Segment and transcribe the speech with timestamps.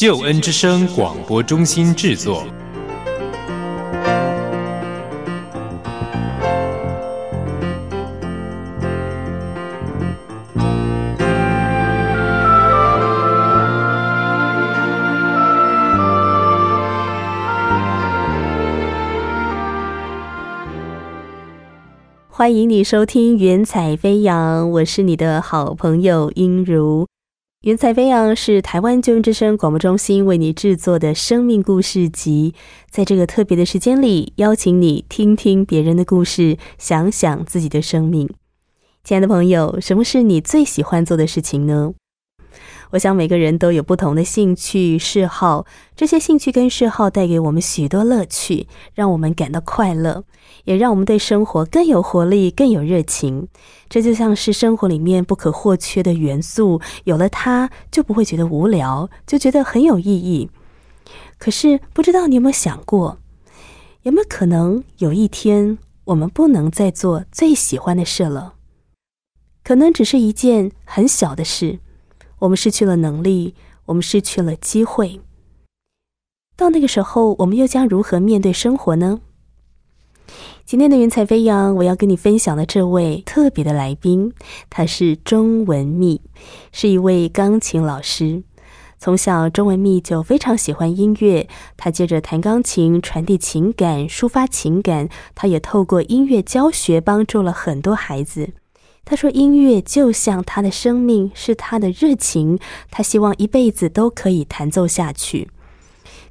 [0.00, 2.46] 救恩之声广播中心制作。
[22.28, 27.02] 欢迎你收听《云彩飞扬》，我是你的好朋友音如。
[27.68, 32.54] 《云彩飞扬》是台湾救援之声广播中心为你制作的生命故事集，
[32.88, 38.26] 在这个特别的时间里，邀请你听听别人的故事，想想自己的生命。
[39.04, 41.92] 亲爱的朋友，什么是你最喜欢做的事情呢？
[42.90, 50.24] 我想每个人都有不同的兴趣嗜好，这些兴趣跟嗜好带给我们许多乐趣，让我们感到快乐，
[50.64, 53.48] 也让我们对生活更有活力、更有热情。
[53.90, 60.48] 这就像是生活里面不可或缺的元素，有了它就不会觉得无聊，就觉得很有意义。
[61.38, 63.18] 可是不知道你有没有想过，
[64.02, 68.54] 有没有可能有一天我们不能再做最喜欢的事了？
[69.62, 71.80] 可能只是一件很小的事。
[72.40, 73.54] 我们失去了能力，
[73.86, 75.20] 我们失去了机会。
[76.56, 79.20] 到那个时候，我们又将如何面对生活呢？
[80.64, 84.34] 今天的云彩飞扬，我要跟你分享的这位特别的来宾，
[84.68, 86.20] 他是钟文蜜，
[86.72, 88.42] 是一位钢琴老师。
[88.98, 95.08] 从小，钟文蜜就非常喜欢音乐，他接着弹钢琴，传递情感，抒发情感。
[95.34, 98.50] 他也透过音乐教学，帮助了很多孩子。
[99.10, 102.58] 他说：“音乐就像他的生命，是他的热情。
[102.90, 105.48] 他希望一辈子都可以弹奏下去。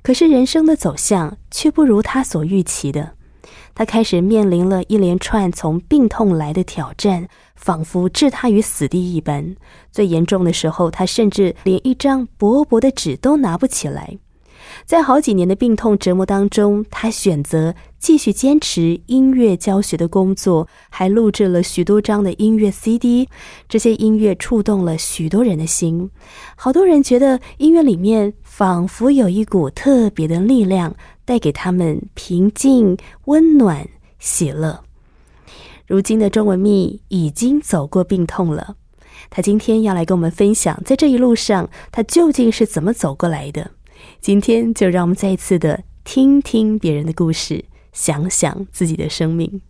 [0.03, 3.13] 可是人生的走向却不如他所预期的。
[3.73, 9.55] 他开始面临了一连串从病痛来的挑战，仿佛置他于死地一般。
[9.91, 14.19] 最严重的时候，他甚至连一张薄薄的纸都拿不起来。”
[14.87, 23.27] 在好几年的病痛折磨当中，他选择继续坚持音乐教学的工作，还录制了许多张的音乐 CD。
[23.67, 26.09] 这些音乐触动了许多人的心，
[26.55, 30.95] 好多人觉得音乐里面仿佛有一股特别的力量，
[31.25, 33.85] 带给他们平静、温暖、
[34.19, 34.85] 喜乐。
[35.85, 38.77] 如今的钟文蜜已经走过病痛了，
[39.29, 43.71] 他今天要来跟我们分享，在这一路上他究竟是怎么走过来的。
[44.19, 49.61] 今天就让我们再一次的听听别人的故事，想想自己的生命。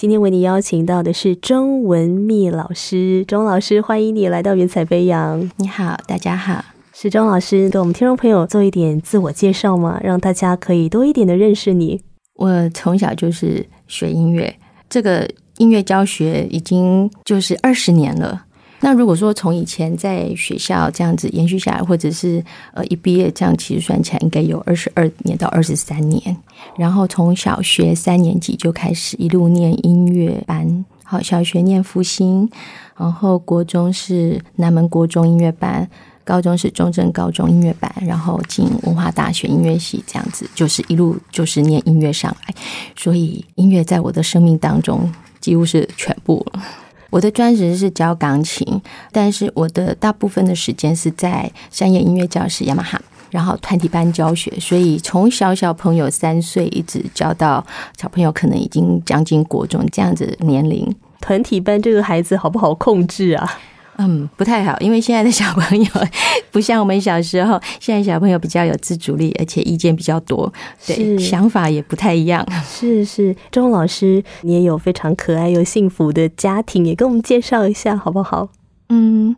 [0.00, 5.50] 今天为你邀请到的是钟文密老师，钟老师，欢迎你来到云彩飞扬。
[5.56, 10.00] 你好，大家好，是钟老师，给我们听众朋友做一点自我介绍吗？
[10.02, 12.00] 让大家可以多一点的认识你。
[12.36, 14.56] 我从小就是学音乐，
[14.88, 15.28] 这个
[15.58, 18.46] 音乐教学已经就是二十年了。
[18.82, 22.42] 那如果说从以前在学校这样子延续下来，或者是
[22.72, 26.36] 呃一毕业这样，其实算起来应该有二十二年到二十三年。
[26.76, 32.48] 然后从小学三年级就开始一路念音乐班，好，小学念复兴，
[32.96, 35.86] 然后国中是南门国中音乐班，
[36.24, 42.54] 高中是中正高中音乐班，然后进文化大学音乐系，这样子就是一路就是念音乐上来，
[42.96, 46.62] 所以音乐在我的生命当中几乎是全部了。
[47.10, 48.80] 我的专职是教钢琴，
[49.12, 57.64] 但是我的大部分的时间是在商业音乐教室雅马哈，然后团体班教学，所以从小小朋友三岁一直教到
[58.00, 60.94] 小朋友可能已经将近国中这样子年龄。
[61.20, 63.60] 团体班这个孩子好不好控制啊？
[64.02, 65.90] 嗯，不太好，因为现在的小朋友
[66.50, 70.50] 不像我们小时候，现在小朋友比较有自主力，而且意见比较多，
[70.86, 72.46] 对，想法也不太一样。
[72.64, 78.48] 是是，钟老师，你也有非常可爱又幸福的家庭，也跟我们介绍一下好不好？
[78.88, 79.36] 嗯，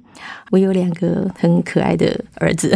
[0.50, 2.73] 我有两个很可爱的儿子，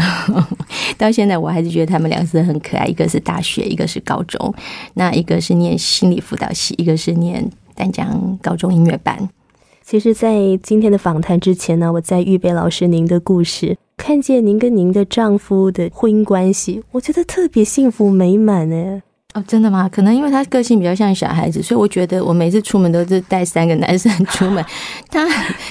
[0.99, 2.85] 到现在我还是觉得他们两个是很可爱。
[2.85, 4.53] 一个是大学，一个是高中。
[4.95, 9.17] 那一个是念心理辅导系，一个是念丹江高中音乐班。
[9.89, 19.01] 其实，在今天的访谈之前呢，我在预备老师您的故事，看见您跟您的丈夫的婚姻关系，我觉得特别幸福美满呢。
[19.35, 19.89] 哦，真的吗？
[19.89, 24.65] 可能因为他个性比较像小孩子，所以我觉得我每次出门都是带三个男生 出门。
[25.09, 25.25] 他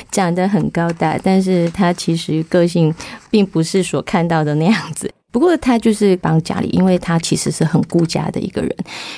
[0.10, 2.96] 长得很高大，但是他其实个性
[3.30, 5.12] 并不是所看到的那样子。
[5.36, 8.74] 不过他就是帮家里，因为他其实是很顾家的一个人，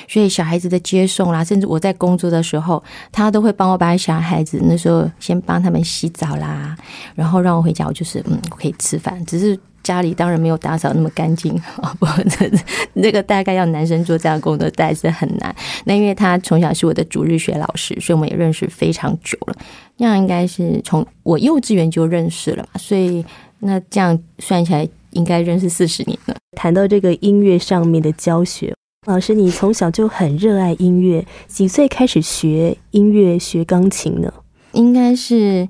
[0.08, 2.82] 所以小孩子的接送啦，甚至我在工作的时候，
[3.12, 6.76] 他都会帮我把小孩子那时候先帮他们洗澡啦，
[7.14, 9.56] 然后让我回家，我就是嗯，可以吃饭，只是。
[9.80, 11.96] 家里当然没有打扫那么干净啊！
[11.98, 12.50] 不，这
[12.92, 15.54] 那个大概要男生做这样工作，但是很难。
[15.84, 19.56] 那因为他从小是我的主日学老师，所以我们也认识非常久了。
[19.96, 23.24] 那样应该是从我幼稚园就认识了嘛，所以
[23.60, 26.36] 那这样算起来应该认识四十年了。
[26.56, 28.74] 谈到这个音乐上面的教学，
[29.06, 34.32] 老师你从小就很热爱音乐，几岁开始学音乐、学钢琴呢？
[34.72, 35.68] 应该是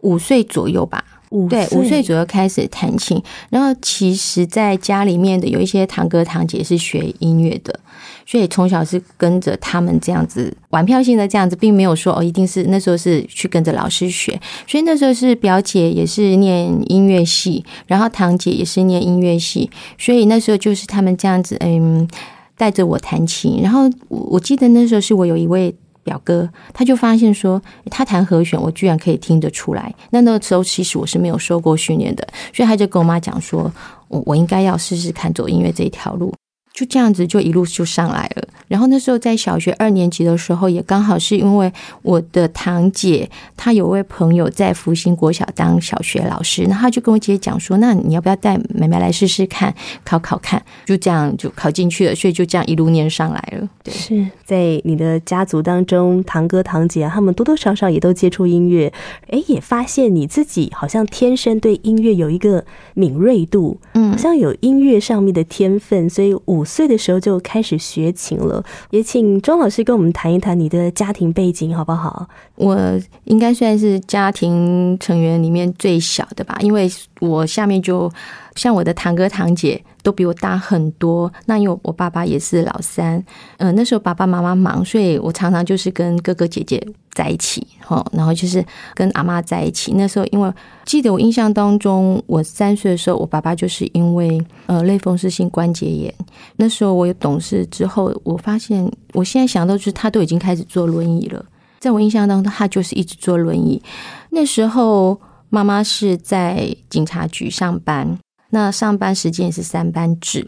[0.00, 1.04] 五岁左右吧。
[1.48, 7.78] 对，五岁左右开始弹琴，然后其实，在家里面的有一些堂哥堂姐是学音乐的，
[8.24, 14.40] 所以从小是跟着他们这样子玩票性的这样子，并没有说哦，一定是那时候是去跟着老师学。
[14.66, 22.08] 所以那时候是表姐也是念音乐系，然后堂姐也是念音乐系，所以那时候就是他们这样子，嗯，
[22.56, 23.60] 带着我弹琴。
[23.62, 25.74] 然后我我记得那时候是我有一位。
[26.06, 27.60] 表哥他就发现说，
[27.90, 29.92] 他弹和弦，我居然可以听得出来。
[30.10, 33.70] 那那个时候其实我是没有受过训练的，所以他就跟我妈讲说，
[34.06, 36.32] 我我应该要试试看走音乐这一条路。
[36.76, 38.46] 就这样子，就一路就上来了。
[38.68, 49.74] 然后那时候在小学二年级的时候，也刚好是因为我的堂姐她有位朋友在福星国小当小学老师，那她就跟我姐姐讲说：“那你要不要带妹妹来试试看，
[50.04, 53.66] 考考看？”就这样就考进去了，所以就这样一路念上来了。
[53.82, 58.92] 对，是在你的家族当中，堂哥堂姐他们多多少少也都接触音乐，
[59.30, 62.62] 哎，也发现你自己好像天生对音乐有一个
[62.92, 66.65] 敏锐度，嗯，好像有音乐上面的天分，所以五。
[66.66, 72.28] 岁的时候就开始学琴了，也请庄老师跟我们谈一谈你的家庭背景好不好？
[72.56, 72.76] 我
[73.24, 76.90] 应该算是家庭成员里面最小的吧，因为
[77.20, 78.12] 我下面就
[78.56, 79.82] 像我的堂哥堂姐。
[80.06, 81.32] 都比我大很多。
[81.46, 83.20] 那因为我爸爸也是老三，
[83.56, 86.80] 嗯，那时候爸爸妈妈忙，所以我常常就是跟哥哥姐姐
[87.12, 88.64] 在一起，哈，然后就是
[88.94, 89.94] 跟阿妈在一起。
[89.96, 90.52] 那时候，因为
[90.84, 96.14] 记得我印象当中，我三岁的时候，我爸爸就是因为呃类风湿性关节炎。
[96.54, 101.44] 那时候我有懂事之后，我发现我现在想到就是他都已经开始坐轮椅了。
[101.80, 103.82] 在我印象当中，他就是一直坐轮椅。
[104.30, 105.20] 那时候
[105.50, 108.16] 妈妈是在警察局上班。
[108.56, 110.46] 那上班时间也是三班制。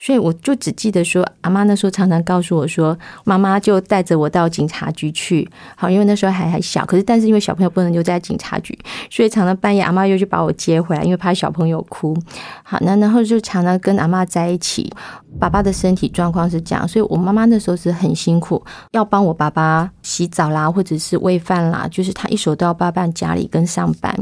[0.00, 5.48] 所以我就只记得说，阿妈那时候常常告诉我说，妈妈就带着我到警察局去。
[5.76, 8.78] 好，因为那时候还还小，可是但是因为小朋友不能留在警察局，
[9.08, 12.14] 所以常常半夜阿妈又去把我接回来，因为怕小朋友哭。
[12.62, 14.92] 好，那然后就常常跟阿妈在一起。
[15.40, 24.14] 爸爸的身体状况是这样，所以我妈妈那时候是很辛苦，要帮我爸爸洗澡啦，或者是喂饭啦，就是他一手都要包办家里跟上班。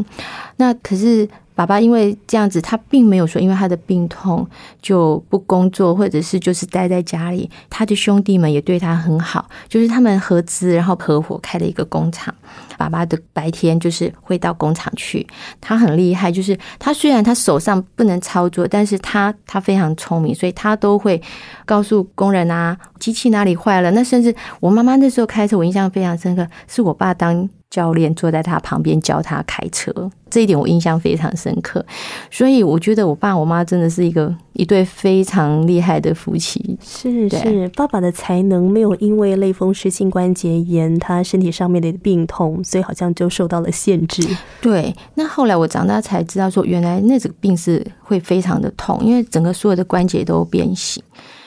[0.56, 1.28] 那可是。
[1.54, 4.46] 爸爸因为这样子，他并没有说因为他的病痛
[4.80, 7.50] 就不工作，或者是就是待在家里。
[7.68, 12.34] 他的兄弟们也对他很好，就是他们合资，然后合伙开了一个工厂。
[12.78, 15.26] 爸爸的白天就是会到工厂去，
[15.60, 21.20] 他很厉害，就是他虽然他手上不能操作，但是他他非常聪明，所以他都会
[21.64, 23.90] 告诉工人啊，机器哪里坏了。
[23.92, 27.48] 那甚至我妈妈那时候开车，我印象非常深刻，是我爸当。
[27.72, 29.90] 教练坐在他旁边教他开车，
[30.28, 31.82] 这一点我印象非常深刻。
[32.30, 36.78] 所以我觉得我爸我妈真的是一个一对非常厉害的夫妻。
[36.82, 44.22] 是是，爸爸的才能没有因为类风湿性关节炎，他身体上面的病痛，所以好像就受到了限制。
[44.60, 51.02] 对，那后来我长大才知道，说原来那个病是会非常的痛，因为整个所有的关节都变形。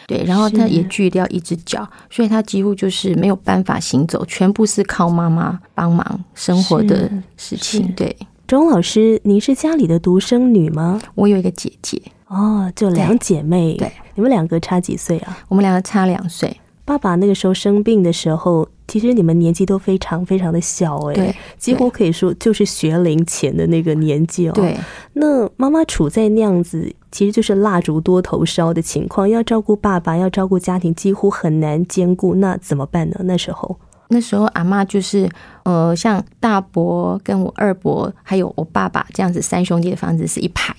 [0.07, 7.91] 对，然后他也锯掉一只脚，所以他几乎就是没有办法行走，全部是靠妈妈帮忙生活的事情。
[7.95, 8.15] 对，
[8.47, 11.01] 钟老师，您是家里的独生女吗？
[11.15, 13.75] 我有一个姐姐，哦，就两姐妹。
[13.77, 15.37] 对，你们两个差几岁啊？
[15.47, 16.55] 我们两个差两岁。
[16.87, 24.51] 爸爸那个时候生病的时候，其实你们年纪都非常非常的小，哎，对，几乎可以说就是学龄前的那个年纪哦。
[24.53, 24.77] 对，
[25.13, 32.35] 那妈妈处在那样子，其实就是蜡烛多头烧的情况，要照顾爸爸，要照顾家庭，几乎很难兼顾。
[32.35, 33.15] 那怎么办呢？
[33.23, 33.79] 那时候，
[34.09, 35.29] 那时候阿妈就是
[35.63, 40.75] 呃，像大伯跟我二伯还有我爸爸这样子三兄弟的房子是一排，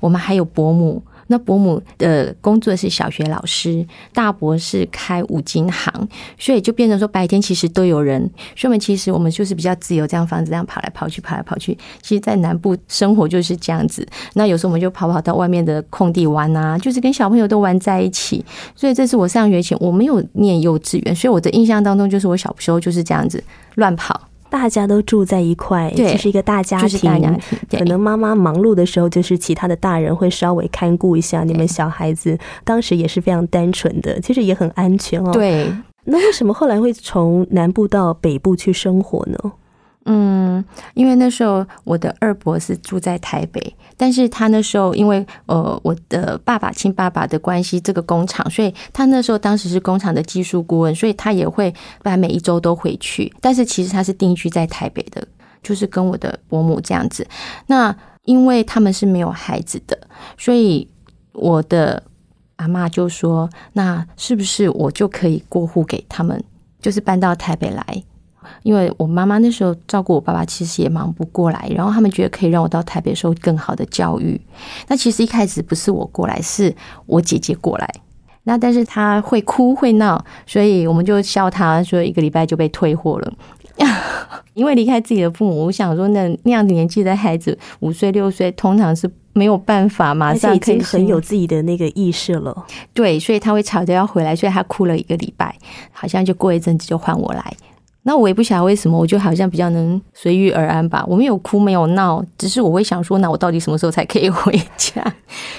[0.00, 1.02] 我们还有伯母。
[1.28, 8.20] 那伯母的工作是小学老师，大伯是开五金行，所以就变成说白天其实都有人。
[8.56, 11.76] 所以我们其实我们就是比较自由，这样房子这样跑来跑去，跑来跑去。
[12.02, 14.06] 其实，在南部生活就是这样子。
[14.34, 18.44] 那有时候我们就跑跑到外面的空地玩啊，就是跟小朋友都玩在一起。
[18.74, 23.42] 所以这是我上学前我没有念幼稚园，所以我的印象当中就是我小时候就是这样子
[23.76, 24.28] 乱跑。
[24.54, 27.10] 大家都住在一块，就是一个大家庭。
[27.68, 32.38] 可能妈妈忙碌的时候，就是其他的大人会稍微看顾一下你们小孩子。
[32.62, 35.32] 当时也是非常单纯的，其实也很安全哦。
[35.32, 35.66] 对，
[36.04, 39.36] 那为什么后来会从南部到北部去生活呢？
[40.06, 53.32] 嗯，因为那时候我的二伯是住在台北，但是他那时候因为呃我的爸爸亲爸爸的关系，这个工厂，所以他那时候当时是工厂的技术顾问，所以他也会把每一周都回去。
[53.40, 55.26] 但是其实他是定居在台北的，
[55.62, 57.26] 就是跟我的伯母这样子。
[57.66, 59.98] 那因为他们是没有孩子的，
[60.36, 60.86] 所以
[61.32, 62.02] 我的
[62.56, 66.44] 阿妈就说：“那是不是我就可以过户给他们，
[66.80, 68.02] 就是搬到台北来？”
[68.62, 71.70] 因为我妈妈那时候照顾我爸爸，其实也忙不过来。
[71.74, 74.40] 然后他们觉得可以让我到台北受更好的教育。
[74.88, 76.74] 那其实一开始不是我过来，是
[77.06, 77.88] 我姐姐过来。
[78.44, 83.32] 那但是她会哭会闹，所以我们就笑她说一个礼拜就被退货了。
[84.54, 92.64] 因为离开自己的父母，我想说那那样年纪的孩子五岁六岁，通常是没有办法马上可以很有自己的那个意识了。
[92.92, 95.56] 对，所以他会吵着要回来，所以他哭了一个礼拜，
[95.90, 97.52] 好像就过一阵子就换我来。
[98.06, 101.02] 那我也不晓得为什么，我就好像比较能随遇而安吧。
[101.08, 105.02] 我没有哭，没有闹，只是我会想说，那我到底什么时候才可以回家？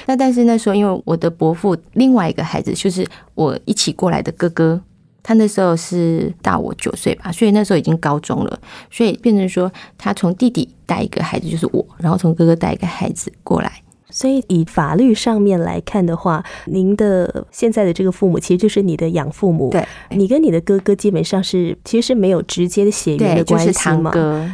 [0.06, 4.80] 那但是那时候，因为我的伯父另外一个孩子就是我一起过来的哥哥，
[5.24, 8.60] 他那时候是大我九岁吧，所以那时候已经高中了，
[8.92, 13.82] 所以变成说他从弟弟带一个孩子就是我，然后从哥哥带一个孩子过来。
[14.16, 19.70] 所以，以法律上面来看的话，您的现在的这个父母其实就是你的养父母。
[19.72, 24.14] 对，你跟你的哥哥基本上是其实是没有直接的血缘的关系嘛？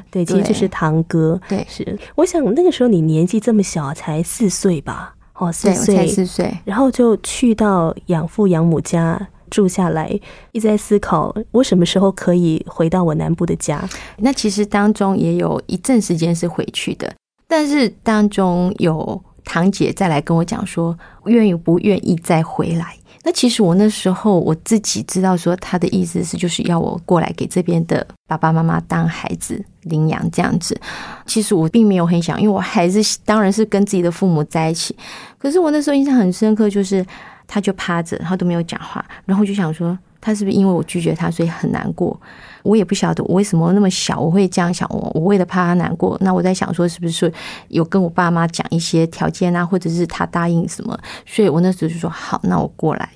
[0.10, 1.40] 对，其实就是堂哥。
[1.48, 1.96] 对，是。
[2.16, 5.14] 我想那个时候你年纪这么小，才四岁吧？
[5.36, 6.52] 哦，四岁，才四岁。
[6.66, 10.10] 然后就去到养父养母家住下来，
[10.54, 13.88] 一直在思考我什么时候可以回到我南部的家。
[14.18, 17.14] 那其实当中也有一阵时间是回去的，
[17.48, 19.22] 但是当中有。
[19.52, 22.96] 堂姐再来跟我讲说，愿意不愿意再回来？
[23.22, 30.80] 那其实我那时候我自己知道，说他的意思是就是要我过来给这边的爸爸妈妈当孩子领养这样子。
[31.26, 34.96] 其实我并没有很想，因为我还是当然是跟自己的父母在一起。
[35.38, 37.06] 可是我那时候印象很深刻，就是
[37.46, 40.00] 他就趴着，然后都没有讲话，然后就想说。
[40.22, 42.18] 他是不是因为我拒绝他，所以很难过？
[42.64, 44.88] 我也不晓得我为什么那么小，我会这样想。
[44.90, 47.34] 我我为了怕他难过，那我在想说，是不是
[47.70, 50.98] 有跟我爸妈讲一些条件啊，或者是他答应什么？
[51.26, 53.10] 所以我那时候就说好，那我过来。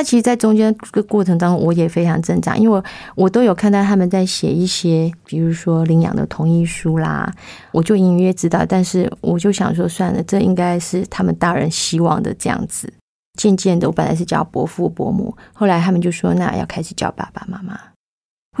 [0.00, 2.82] 那其实，在中间这个过程当中，我也非常挣扎，因为
[3.14, 7.30] 我都有看到他们在写一些，比如说领养的同意书啦，
[7.70, 12.90] 我就隐约知道，但是我就想说，算了，这应该是他们大人希望的这样子。
[13.38, 17.78] 渐渐的，我本来是叫伯父伯母，后来他们就说，那要开始叫爸爸妈妈。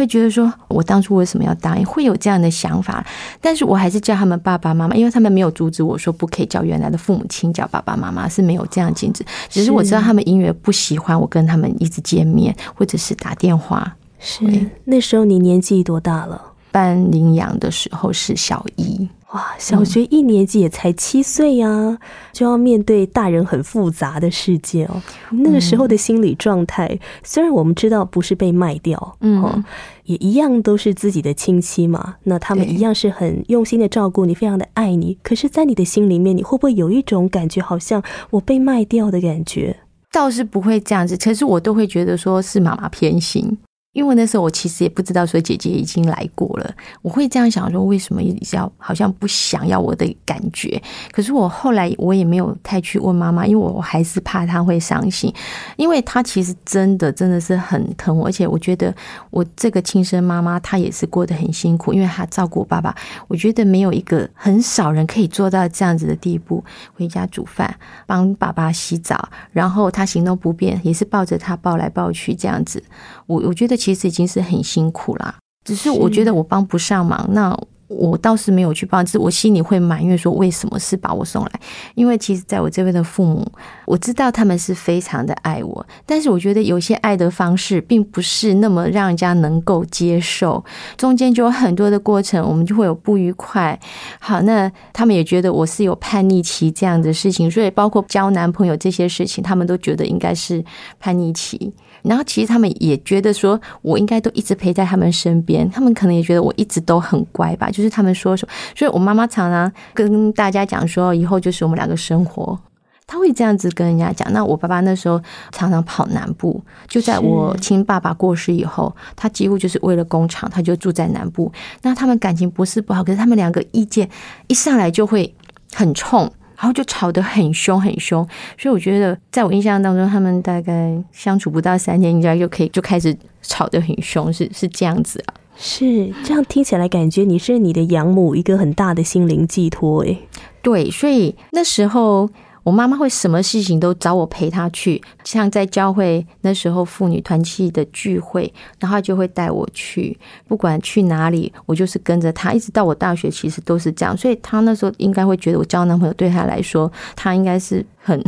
[0.00, 1.84] 会觉得说，我当初为什么要答应？
[1.84, 3.04] 会有这样的想法，
[3.40, 9.24] 但是我还是叫他们爸爸妈妈，因为他们没有阻止我说不可以叫原来的父母亲叫爸爸妈妈，是没有这样禁止。
[9.48, 13.96] 只是我知道他们因为不喜欢我跟他们一直见面，或者是打电话。
[14.18, 14.44] 是
[14.84, 16.49] 那时候你年纪多大了？
[16.70, 19.08] 办领养的时候是小一。
[19.32, 21.96] 哇，小学一年级也才七岁呀，
[22.32, 25.00] 就要面对大人很复杂的世界哦。
[25.30, 29.64] 那个时候的心理状态，虽然我们知道不是被卖掉，嗯，
[30.02, 32.16] 也一样都是自己的亲戚嘛。
[32.24, 35.16] 那他们一样是很用心的照顾你，非常的爱你。
[35.22, 39.76] 可是，在你的心里面，你会不会有一种感觉，好像我被卖掉的感觉？
[40.10, 43.56] 倒是不会这样子，可是我都会觉得说是妈妈偏心。
[43.92, 50.80] 因为那时候我其实也不知道说姐姐已经来过了，我会这样想说为什么一直要好像不想要我的感觉？
[51.10, 55.34] 可是我后来我也没有太去问妈妈，因为我还是怕她会伤心，
[55.76, 58.94] 因为她其实真的真的是很疼我，而且我觉得
[59.30, 62.94] 我这个亲生妈妈她也是过得很辛苦，因为她照顾我爸爸，
[63.26, 67.74] 我觉得没有一个很少人可以做到这样子的地步，回家煮饭
[68.06, 72.80] 帮爸爸洗澡，然后他行动不便也是抱着他抱来抱去这样子，
[73.26, 73.79] 我我觉得。
[73.80, 75.34] 其实已经是很辛苦啦，
[75.64, 77.26] 只是我觉得我帮不上忙。
[77.32, 77.58] 那
[77.88, 81.50] 我倒是没有去帮，只是我心里会埋怨说，为什么是把我送来？
[81.96, 83.44] 因为其实在我这边的父母，
[83.84, 90.64] 我知道他们是非常的爱我，但是我觉得有些爱的方式并不是那么让人家能够接受，
[90.96, 93.76] 中间就有很多的过程，我们就会有不愉快。
[94.20, 100.64] 好，那他们也觉得我是有叛逆期这样的事情，所以包括交男朋友这些事情，他们都觉得应该是
[101.00, 101.74] 叛逆期。
[102.02, 105.68] 然后其实他们也觉得说，我应该都一直陪在他们身边。
[105.70, 108.48] 他们可能也觉得我一直都很乖吧，就是他们说说。
[108.74, 112.58] 所以我妈妈常常跟大家讲说，以后就是我们两个生活，
[113.06, 114.32] 他会这样子跟人家讲。
[114.32, 121.52] 那我爸爸那时候常常跑南部，就在我亲爸爸过世以后，他几乎就是为了工厂，他就住在南部。
[121.82, 124.08] 那他们感情不是不好，可是他们两个意见
[124.46, 125.34] 一上来就会
[125.74, 126.32] 很冲。
[126.60, 128.22] 然后就吵得很凶很凶，
[128.58, 135.34] 所以我觉得在我印象当中，他们大概相处不到三天，应该就可以就开始吵得很凶，是是这样子啊？
[135.56, 140.18] 是这样听起来，感觉你是你的养母一个很大的心灵寄托，诶。
[140.60, 142.28] 对，所以那时候。
[142.70, 158.22] 我妈妈会什么事情都找我陪她去，像在教会那时候妇女团契的聚会，然后就会带我去，不管去哪里，我就是跟着她，一直到我大学其实都是这样，所以她那时候应该会觉得我交男朋友对她来说，她应该是很。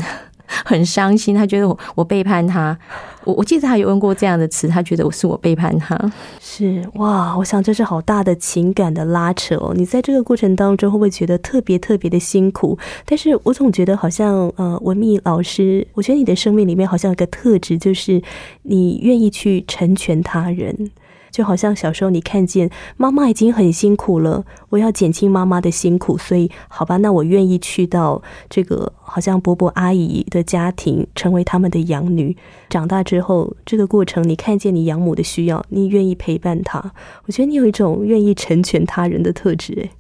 [0.47, 2.77] 很伤心，他觉得我我背叛他。
[3.25, 5.97] 我我记得他有问过这样的词，他觉得我是我背叛他。
[6.41, 9.73] 是哇，我想这是好大的情感的拉扯哦。
[9.77, 12.77] 你在这个过程当中会不会觉得特别特别的辛苦？
[13.05, 18.21] 但是我总觉得好像呃，文秘老师，我觉得你的生命里面好像有个特质，就是
[18.63, 20.91] 你愿意去成全他人。
[21.33, 32.37] 就好像小时候你看见妈妈已经很辛苦了，我要减轻妈妈的辛苦，所以好吧，那我愿意去到这个好像伯伯阿姨的家庭，成为他们的养女。
[32.69, 36.93] 长大之后，这个过程你看见你养母的需要，你愿意陪伴她。
[37.27, 39.73] 我觉得你有一种愿意成全他人的特质。
[39.73, 39.91] 诶，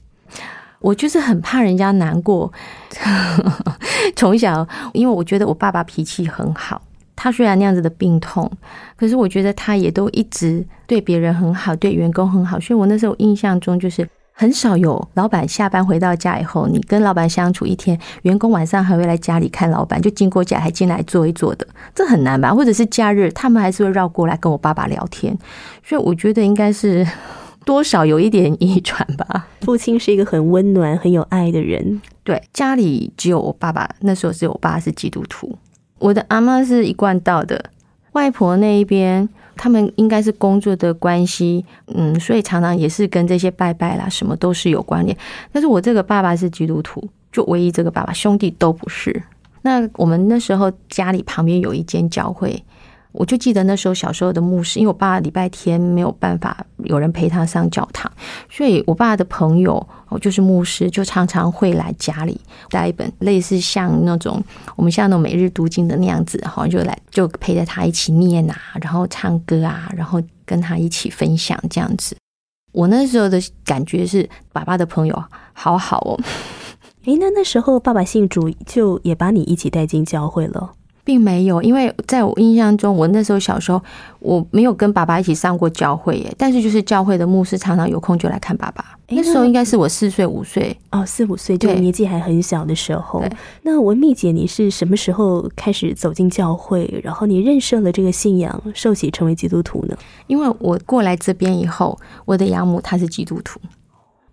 [0.80, 2.52] 我就是很怕人家难过。
[4.14, 6.82] 从小，因为我觉得我爸爸脾气很好。
[7.14, 8.50] 他虽然那样子的病痛，
[8.96, 12.58] 可是我觉得他也都一直对别人很好，对员工很好。
[12.58, 22.52] 所以我那时候印象中就是很少有老板下班回到家以后，你跟老板相处一天，员工晚上还会来家里看老板，就经过家还进来坐一坐的，这很难吧？
[22.54, 25.36] 或者是假日，他们还是会绕过来跟我爸爸聊天。
[25.84, 27.06] 所以我觉得应该是
[27.64, 29.46] 多少有一点遗传吧。
[29.60, 32.00] 父亲是一个很温暖、很有爱的人。
[32.24, 35.56] 对，家里只有我爸爸，那时候只有我爸是基督徒。
[36.02, 37.64] 我的阿妈是一贯道的，
[38.12, 45.16] 外婆那一边，他们应该是工作的关系，嗯，所以常常也是跟这些拜拜啦，什么都是有关联。
[45.52, 49.22] 但是我这个爸爸是基督徒，就唯一这个爸爸，兄弟都不是。
[49.62, 52.62] 那我们那时候家里旁边有一间教会。
[53.12, 58.10] 我就记得那时候小时候的牧师，因为我爸礼拜天没有办法有人陪他上教堂，
[58.50, 64.42] 所以我爸的朋友哦就是牧师，就常常会来家里带一本类似像那种
[64.76, 72.16] 我们像那种每日读经的那样子，好像就来就陪着他一起念啊，然后唱歌啊，然后跟他一起分享这样子。
[72.72, 76.18] 我那时候的感觉是，爸爸的朋友好好哦。
[77.04, 80.72] 诶，那那时候爸爸信主，就也把你一起带进教会了。
[81.04, 83.82] 并没有，因为在我印象中，我那时候小时候
[84.20, 86.34] 我没有跟爸爸一起上过教会耶。
[86.38, 88.84] 但是就是教会的牧师常常有空就来看爸爸。
[89.08, 93.22] 那时候应该是我四岁五岁哦，四五岁就年纪还很小的时候。
[93.62, 99.96] 那文秘姐，你是什么时候开始走进教会，然后你认识了这个信仰，受洗成为基督徒呢？
[100.28, 103.60] 因为我过来这边以后，我的养母她是基督徒，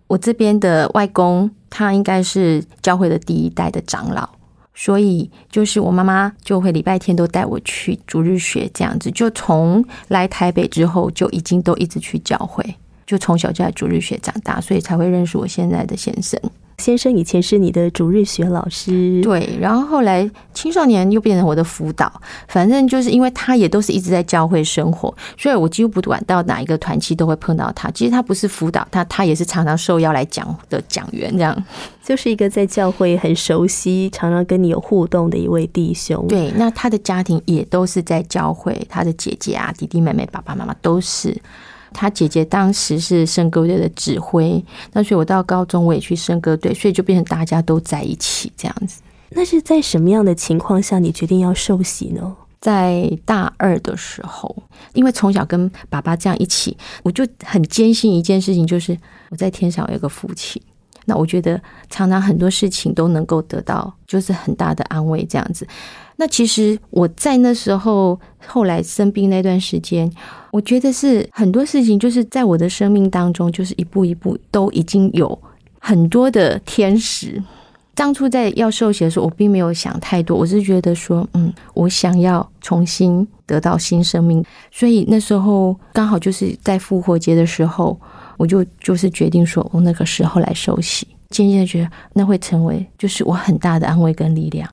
[0.06, 4.28] 我这边的外公他应该是教会的第一代的长老。
[4.82, 12.64] 所以就是我妈妈就会礼拜天都带我去逐日学这样子，就从来台北之后就已经都一直去教会，
[13.04, 16.40] 就从小就在逐日学长大，所以才会认识我现在的先生。
[16.80, 22.10] 先生以前是你的主日学老师，对，然后后来青少年又变成我的辅导，
[22.48, 27.90] 反正就是因为他也都是一直在教会生活，所以我几乎不管到哪一个团期都会碰到他。
[27.90, 31.64] 其实他不是辅导，他他也是常常受邀来讲的讲员，这样
[32.02, 36.26] 就是一个在教会很熟悉、常常跟你有互动的一位弟兄。
[36.26, 41.36] 对，那他的家庭也都是在教会，他的姐姐啊、弟弟妹妹、爸爸妈妈都是。
[41.92, 49.00] 他姐姐当时是圣歌队的指挥，那所以我到高中我也去圣歌队，所以就变成大家都在一起这样子。
[49.30, 52.36] 那是在什么样的情况下你决定要受洗呢？
[52.60, 54.54] 在大二的时候，
[54.92, 58.96] 因为从小跟爸爸这样一起，我就很坚信一件事情，就是
[59.30, 60.60] 我在天上有一个父亲。
[61.06, 65.66] 那我觉得常常很多事情都能够得到就是很大的安慰这样子。
[66.20, 70.12] 那其实我在那时候后来生病那段时间，
[70.52, 75.38] 我觉得是很多事情就是在我的生命当中，就是一步一步都已经有
[75.78, 77.42] 很多的天使。
[77.94, 87.98] 当初在要受洗的时候，我并没有想太多，我是觉得说，嗯，我想要重新得到新生命，所以那时候刚好就是在复活节的时候，
[88.36, 94.68] 我就就是决定说，我那个时候来受洗，渐渐的觉得那会成为就是我很大的安慰跟力量。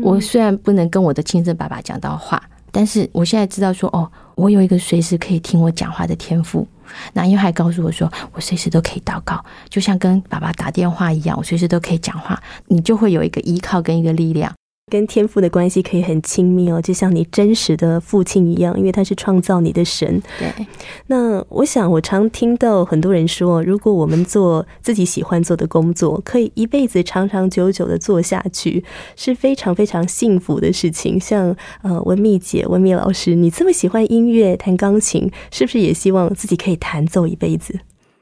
[0.00, 6.66] 我虽然不能跟我的亲生爸爸讲到话，但是我现在知道说，哦，我有一个随时可以听我讲话的天赋。
[7.12, 14.52] 那因为还告诉我说，我随时都可以祷告，就像跟爸爸打电话一样，我随时都可以讲话，你就会有一个依靠跟一个力量。
[14.92, 20.22] 跟天赋的关系可以很亲密哦，就像你真实的父亲一样，因为他是创造你的神。
[20.38, 20.66] 对。
[21.06, 28.84] 那我想，我常听到很多人说，如果我们做自己喜欢做的工作，可以一辈子长长久久的做下去，
[29.16, 31.18] 是非常非常幸福的事情。
[31.18, 37.80] 像呃，文蜜姐、文蜜老师，你这么喜欢音乐，弹钢琴，是不是也希望自己可以弹奏一辈子？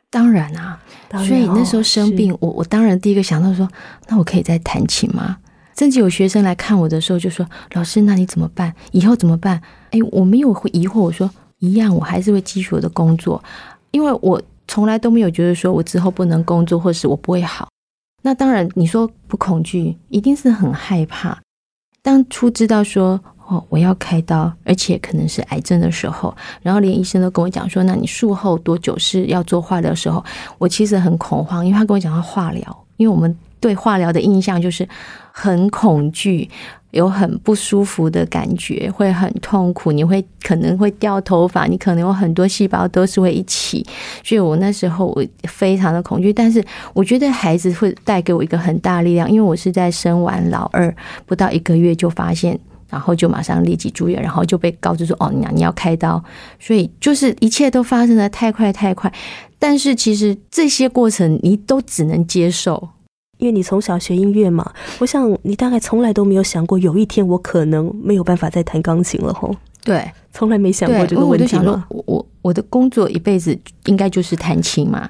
[0.08, 0.80] 当然啊，
[1.26, 3.68] 所以那时候生病，我我当然第一个想到说，
[4.08, 5.38] 那我可以再弹琴吗？
[5.80, 8.70] 甚至有学生来看我的时候就说：“老师，那你怎么办？
[8.92, 9.58] 以后怎么办？”
[9.92, 13.42] 哎，我没有会疑惑，我说一样，我还是会继续我的工作，
[13.90, 17.66] 因为我从来都没有觉得说我之后不能工作，或是我不会好。
[18.20, 21.40] 那当然，你说不恐惧，一定是很害怕。
[22.02, 30.22] 当初知道说哦，我要开刀，而且可能是癌症的时候，然后连医生都跟我讲说：“那你术后多久是要做化疗？”的时候，
[30.58, 33.34] 我其实很恐慌，因为他跟我讲到化疗，因为我们。
[33.62, 34.88] 对化疗的印象就是
[35.42, 36.46] 很恐惧，
[36.90, 43.82] 有很不舒服的感觉，会很痛苦，你会可能会掉头发，你可能有很多细胞都是会一起，
[44.22, 46.30] 所以我那时候我非常的恐惧。
[46.30, 56.22] 但是我觉得孩子会带给我一个很大力量，因为我是在生完老二不到一个月就发现，然后就马上立即住院，然后就被告知说哦，你你要开刀，
[56.58, 59.10] 所以就是一切都发生的太快太快。
[59.58, 62.90] 但是其实这些过程你都只能接受。
[63.40, 69.54] 因为你从小学音乐嘛，我想你大概从来都没有想过有一天我可能没有办法再弹钢琴了吼。
[69.82, 71.86] 对，从来没想过这个问题吗？
[71.88, 75.08] 我我我的工作一辈子应该就是弹琴嘛，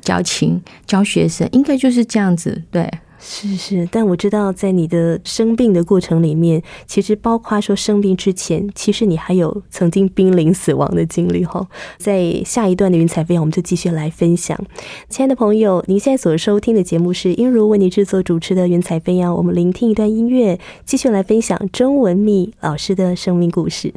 [0.00, 2.88] 教琴教学生，应该就是这样子，对。
[3.24, 11.64] 是是，但我知道，在你的生病的过程里面，其实包括说生病之前，其实你还有曾经濒临死亡的经历哈。
[11.98, 14.58] 在下一段的云彩飞扬，我们就继续来分享。
[15.08, 23.94] 亲爱的朋友，您现在所收听的节目是英如为你制作主持的云彩飞扬，我们聆听一段音乐，继续来分享中文蜜老师的生命故事。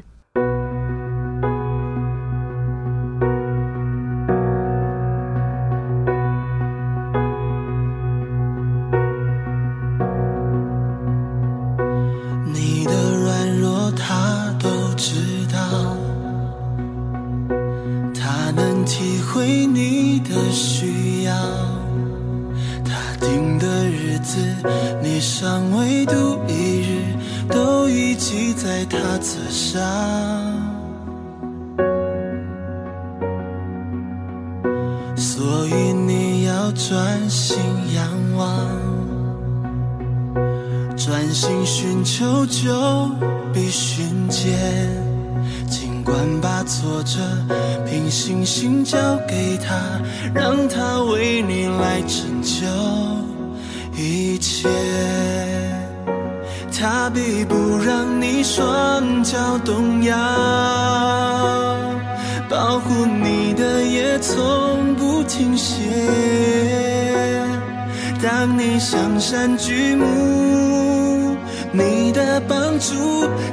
[69.65, 71.35] 举目，
[71.71, 72.93] 你的帮助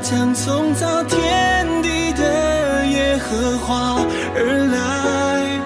[0.03, 3.97] 将从造天地的耶和华
[4.37, 5.59] 而来，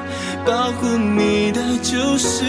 [0.47, 2.45] 保护你的就是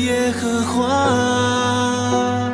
[0.00, 2.52] 耶和华，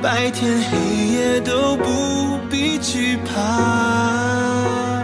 [0.00, 5.02] 白天黑夜都不必惧怕，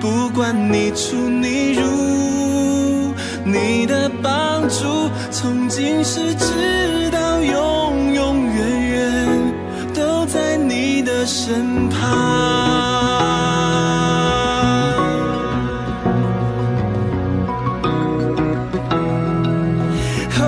[0.00, 3.12] 不管你出你入，
[3.44, 7.05] 你的帮助从今世至。
[11.26, 11.98] 身旁。
[20.38, 20.42] 哦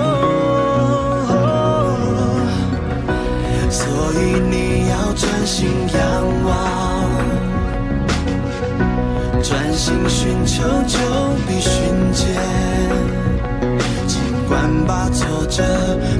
[3.69, 4.17] 所以
[4.49, 5.99] 你要专心仰
[6.45, 6.49] 望，
[9.43, 10.97] 专心寻求就
[11.45, 11.71] 必寻
[12.13, 12.25] 见。
[14.07, 15.61] 尽管把挫折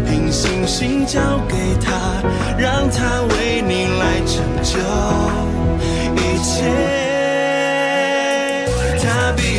[0.05, 2.21] 凭信心交给他，
[2.57, 4.77] 让他为你来成就
[6.15, 6.63] 一切。
[9.01, 9.58] 他必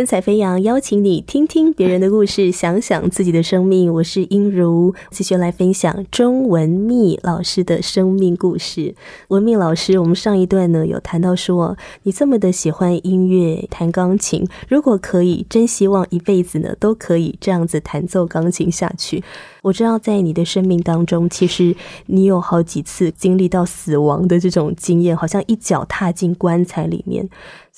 [0.00, 3.92] 云彩飞扬，邀请你听听别人的故事，想想自己的生命。
[3.92, 8.94] 我是英如，继续来分享钟文密老师的生命故事。
[9.28, 19.22] 文密老师，我们上一段呢有谈到说，你这么的喜欢音乐，弹钢琴，如果可以，真希望一辈子呢都可以这样子弹奏钢琴下去。
[19.60, 27.28] 我知道在你的生命当中，其实你有好几次经历到死亡的这种经验，好像一脚踏进棺材里面。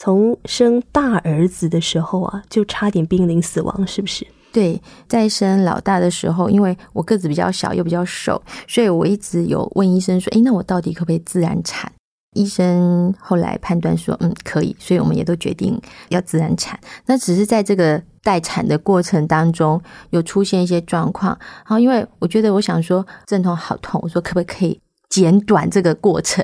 [0.04, 4.26] 从生大儿子的时候啊，就差点濒临死亡，是不是？
[4.52, 11.92] 对，在生老大的时候，因为我个子比较小又比较瘦，所以我一直有问医生说：“诶，那我到底可不可以自然产？”
[12.34, 16.76] 医生后来判断说，嗯，可以，所以我们也都决定要自然产。
[17.06, 21.38] 那只是在这个待产的过程当中，有出现一些状况。
[21.58, 24.80] 然后，因为我觉得我想说阵痛好痛，我说可不可以
[25.12, 26.42] 减短这个过程？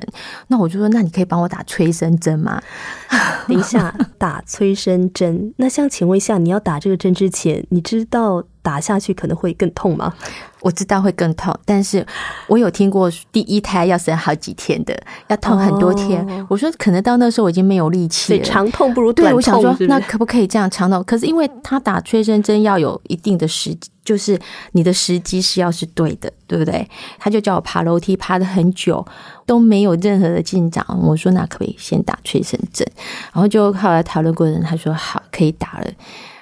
[0.48, 2.60] 那我就说，那你可以帮我打催生针吗？
[3.48, 5.54] 等一下，打催生针。
[5.56, 10.12] 那像请问一下，你要打这个针之前，你知道打下去可能会更痛吗？
[10.60, 12.04] 我知道会更痛，但是
[12.48, 14.94] 我有听过第一胎要生好几天的，
[15.28, 16.22] 要痛很多天。
[16.28, 18.38] 哦我说可能到那时候我已经没有力气了。
[18.38, 21.02] 以长痛不如短对，我想说那可不可以这样长痛？
[21.04, 24.38] 可是因为他打催生针要有一定的时，就是
[24.72, 26.86] 你的时机是要是对的，对不对？
[27.18, 29.02] 他就叫我爬楼梯，爬了很久
[29.46, 30.84] 都没有任何的进展。
[31.02, 32.86] 我说那可不可以先打催生针？
[33.32, 35.86] 然后就后来讨论过人，他说好，可以打了。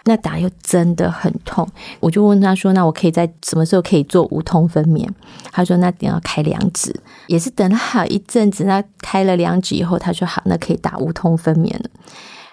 [0.07, 1.69] 那打又真的很痛，
[2.01, 5.07] 我就问他说：“那我可以在什么时候可以做无痛分娩？”
[5.53, 6.95] 他说：“那你要开两指。”
[7.27, 11.91] 也是等了好一阵子，那开了两指以后，他说：“好，那可以打无痛分娩了。”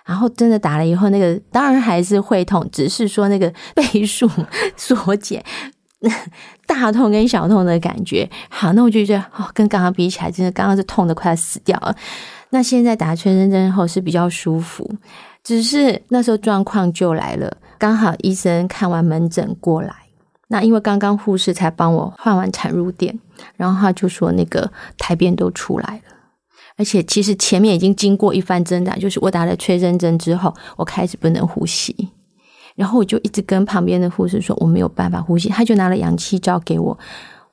[0.04, 4.30] 然后真的打了以后，那个当然还是会痛，只是说那个倍数
[4.76, 5.42] 缩减，
[6.66, 8.30] 大痛跟小痛的感觉。
[8.50, 11.96] 好，那我就觉得哦，跟刚刚比起来，真的刚刚是痛的快要死掉了。
[12.50, 14.88] 那现在打全身针后是比较舒服，
[15.44, 19.94] 只是那时候状况就来了，刚好医生看完门诊过来。
[20.48, 23.18] 那因为刚刚护士才帮我换完产褥垫，
[23.58, 26.14] 然后他就说那个胎便都出来了。
[26.78, 32.10] 而且其实前面已经经过一番挣扎，就是我打了催生针之后，我开始不能呼吸，
[32.76, 36.98] 然后我就一直跟旁边的护士说我没有办法呼吸，他就拿了氧气罩给我，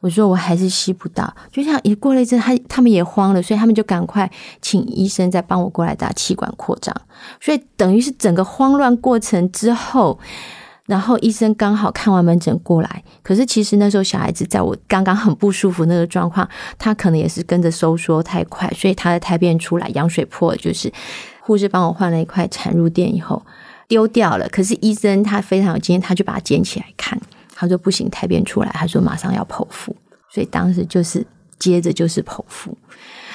[0.01, 6.95] 我说我还是吸不到，就像一过了一阵，他他们也慌了，所以他们就赶快请医生再帮我过来打气管扩张，
[7.41, 10.19] 所以等于是整个慌乱过程之后。
[10.87, 16.49] 然后医生刚好看完门诊过来，可是其实那时候小孩子在我刚刚很不舒服那个状况，
[16.81, 20.93] 他可能也是跟着收缩太快，所以他的胎便出来，羊水破了，就是
[21.43, 23.41] 护士帮我换了一块产褥垫以后
[23.87, 24.49] 丢掉了。
[24.49, 27.17] 可是医生他非常有经验，他就把它捡起来看，
[27.61, 29.95] 他说不行，胎便出来，他说马上要剖腹，
[30.33, 31.27] 所以当时就是
[31.59, 32.75] 接着就是剖腹。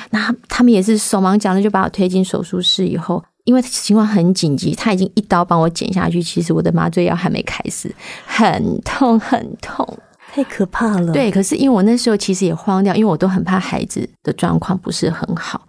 [0.10, 3.24] 那他们也是手忙脚乱，就把我推进手术室以后。
[3.44, 7.94] 因为情况很紧急，他已经一刀帮我剪下去，其实我的麻醉药还没开始，
[8.26, 9.88] 很痛很痛。
[10.34, 15.62] 太可怕了。，对，可是因为我那时候其实也慌掉，因为我都很怕孩子的状况不是很好，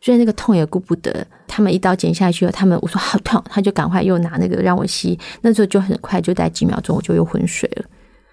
[0.00, 1.24] 所以那个痛也顾不得。
[1.46, 7.84] 他们一刀剪下去了，他们我说好痛，他就赶快又拿那个让我吸，那时候就很快，就在几秒钟我就又昏睡了。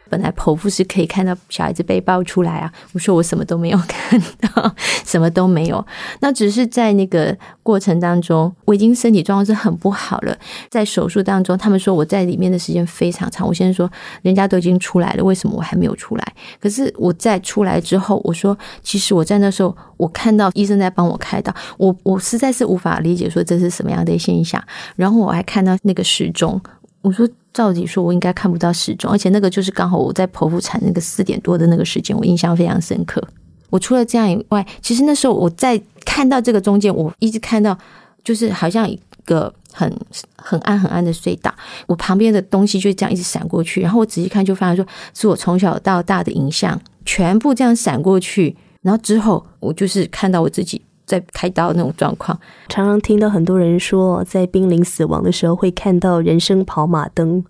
[0.09, 5.85] 本来剖腹是可以看到小孩子被抱出来啊，我说我什么都没有看到，什么都没有。
[6.19, 10.37] 那只是在那个过程当中，我已经身体状况是很不好了。
[10.69, 13.47] 在手术当中，他们说我在里面的时间非常长。
[13.47, 13.89] 我先说，
[14.21, 16.33] 人家都已经出来了，为什么我还没有出来？
[16.59, 24.63] 可是我在出来之后，我说，其实我在那时候，我看到医生在帮我开刀，我我实在是无法理解说这是什么样的现象。
[24.95, 26.61] 然后我还看到那个时钟，
[27.05, 33.23] 我说照理说我应该看不到时钟，而且那个就是刚好我在剖腹产那个四点多的那个时间，我印象非常深刻。
[33.69, 37.77] 我除了这样以外，其实那时候我在看到这个中间，我一直看到
[38.23, 39.95] 就是好像一个很
[40.35, 41.53] 很暗很暗的隧道，
[41.85, 52.37] 我旁边的东西就这样一直闪过去，然后我仔细看就发现说是我从小到大的影像全部这样闪过去，然后之后我就是看到我自己在开刀那种状况，
[52.67, 57.43] 常常听到很多人说，在濒临死亡的时候会看到人生跑马灯。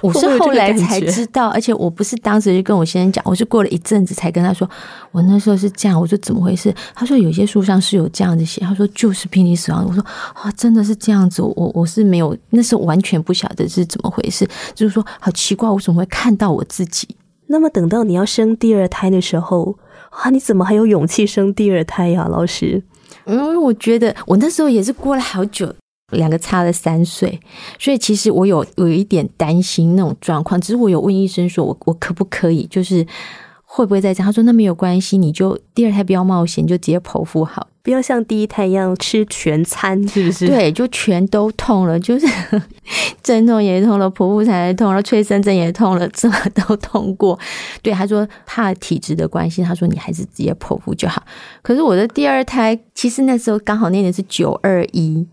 [0.00, 4.68] 我是后来才知道，而且我不是当时就跟我先生讲，我是过了一阵子才跟他说，
[5.10, 6.00] 我那时候是这样。
[6.00, 6.72] 我说怎么回事？
[6.94, 9.84] 他说有些书上是有这样子写，他说就是濒临死亡。
[9.88, 10.04] 我说
[10.34, 17.08] 啊，真的是这样子，我我是没有，那时候完全不晓得是怎么回事，就是说好奇怪，我怎么会看到我自己？
[17.48, 19.76] 那么等到你要生第二胎的时候，
[20.22, 22.82] 啊，你怎么还有勇气生第二胎呀、老师？
[23.26, 25.74] 因为我觉得我那时候也是过了好久，
[26.12, 27.40] 两个差了三岁，
[27.78, 30.60] 所以其实我有有一点担心那种状况。
[30.60, 33.06] 只是我有问医生说我我可不可以，就是
[33.62, 34.26] 会不会再这样？
[34.26, 37.66] 他说那没有关系，你就第二胎不要冒险，就直接剖腹好。
[37.84, 42.26] 不要像第一胎一样吃全餐，是不是？，对，就全都痛了，就是
[43.22, 47.38] 阵痛也痛了，剖腹产也痛了，催生针也痛了，什么都痛过。
[47.82, 51.22] 对，他说怕体质的关系，他说你还是直接剖腹就好。
[51.60, 55.26] 可是我的第二胎，其实那时候刚好那年是九二一。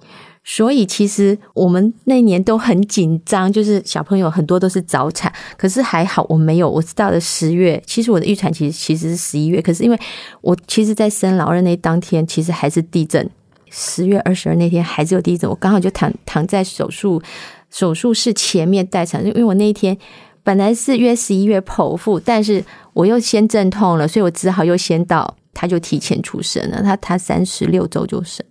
[0.44, 6.70] 所以其实我们那年都很紧张，就是小朋友很多都是早产，可是还好我没有。
[6.70, 10.00] 我是到了十月，其实我的预产期其实是十一月，可是因为
[10.42, 13.30] 我其实，在生老二那当天，其实还是地震。
[13.70, 17.22] 十月二十二那天还是有地震，我刚好就躺躺在手术
[17.70, 19.96] 手术室前面待产，因为我那一天
[20.44, 22.62] 本来是约十一月剖腹，但是
[22.94, 28.46] 我又先阵痛了，所以我只好又先到他就提前出生了，他他三十六周就生。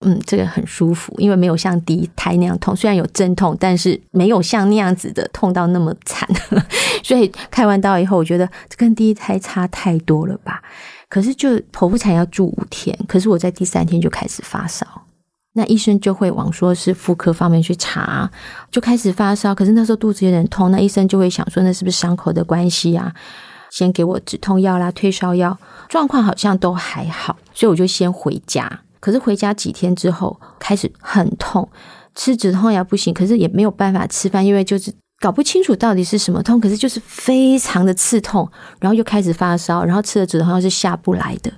[0.00, 6.28] 嗯，这个很舒服，因为没有像第一胎那样痛，虽然有阵痛，但是没有像那样子的痛到那么惨。
[7.02, 10.62] 所以开完刀以后，我觉得这跟第一胎差太多了吧。
[11.08, 14.86] 可是就剖腹产要住五天，可是我在第三天就开始发烧，
[15.54, 18.30] 那医生就会往说是妇科方面去查，
[18.70, 19.54] 就开始发烧。
[19.54, 23.14] 可是那时候肚子有点痛，那医生就会想说那是不是伤口的关系啊？
[23.70, 25.56] 先给我止痛药啦、退烧药，
[25.88, 28.80] 状况好像都还好，所以我就先回家。
[29.00, 31.68] 可是回家几天之后开始很痛，
[32.14, 41.52] 吃止痛药不行，可是也没有办法吃饭，因为就是搞不清楚到底是什么痛，可是就是非常的刺痛，然后又开始发烧，然后吃了止痛药是下不来的，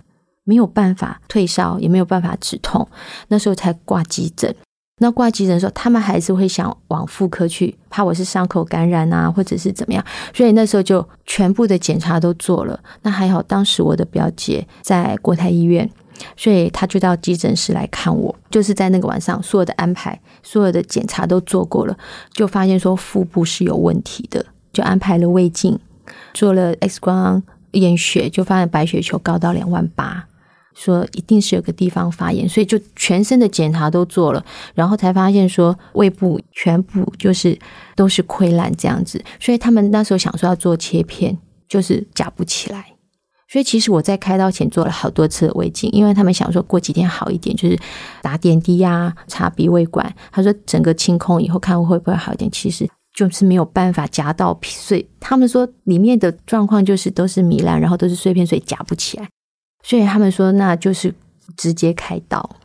[0.45, 2.89] 没有办法退烧，也没有办法止痛，
[3.29, 4.55] 那时候才挂急诊。
[5.01, 12.81] 那挂急诊的时候，他们还是会想往妇科去，怕我是伤口感染啊，或者是怎么样，所以那时候就全部的检查都做了。
[13.03, 15.89] 那还好，当时我的表姐在国泰医院。
[16.37, 21.97] 所以他就到急诊室来看我，就是在那个晚上，所有的安排、所有的检查都做过了，
[22.33, 25.79] 就发现说腹部是有问题的，就安排了胃镜，
[26.35, 27.43] 做了 X 光
[27.73, 30.27] 验血，就发现白血球高到两万八，
[30.75, 34.45] 说一定是有个地方发炎，所以就全身的检查都做了，
[34.75, 37.59] 然后才发现说胃部全部就是
[37.95, 41.37] 都是溃烂这样子，所以他们那时候想说要做切片，
[41.69, 42.87] 就是夹不起来。
[43.51, 47.79] 所以其实我在开刀前做了好多次的胃镜，因为他们想说过几天好一点，就是
[48.21, 50.15] 打点滴呀、插鼻胃管。
[50.31, 55.09] 他说整个清空以后看会不会好一点，其实就是没有办法夹到碎。
[55.19, 59.29] 他们说里面的状况就是都是糜烂，然后都是碎片，所以夹不起来。
[59.83, 61.15] 所以他们说那就是
[61.57, 62.58] 直接开刀。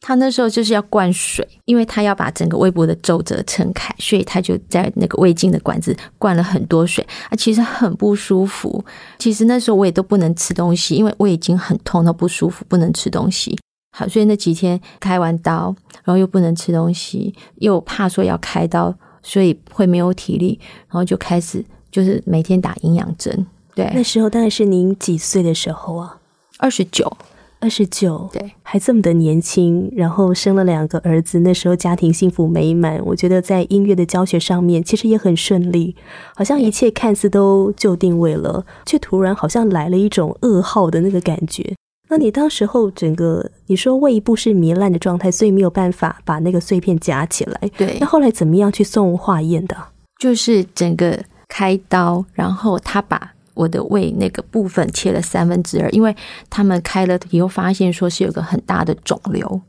[0.00, 8.82] 他那时候就是要灌水，因为他要把整个胃部的皱褶撑开，所以他就在那个胃镜的管子灌了很多水啊，其实很不舒服。
[9.18, 13.58] 其实那时候我也都不能吃东西，因为胃已经很痛，到不舒服，不能吃东西。
[13.94, 15.74] 好，所以那几天开完刀，
[16.04, 23.46] 然后又不能吃东西，又怕说要开刀，所以会没有体力，然后就开始就是每天打营养针。
[23.74, 26.16] 对，那时候大概是您几岁的时候啊？
[26.58, 27.14] 二十九。
[27.60, 32.98] 二十九，对，还这么的年轻，然后生了两个儿子，那时候家庭幸福美满。
[33.04, 35.94] 我觉得在音乐的教学上面，其实也很顺利，
[36.34, 41.74] 好像一切看似都就定位了，却突然好像来了一种噩耗的那个感觉。
[42.08, 47.60] 那你当时候整个，你说胃部是糜烂的状态，所以没有办法把那个碎片夹起来。
[47.76, 49.76] 对，那后来怎么样去送化验的？
[50.18, 53.32] 就是整个开刀，然后他把。
[53.60, 56.16] 我的胃那个部分切了三分之二，因为
[56.48, 59.60] 他们开了以后发现说是有个很大的肿瘤。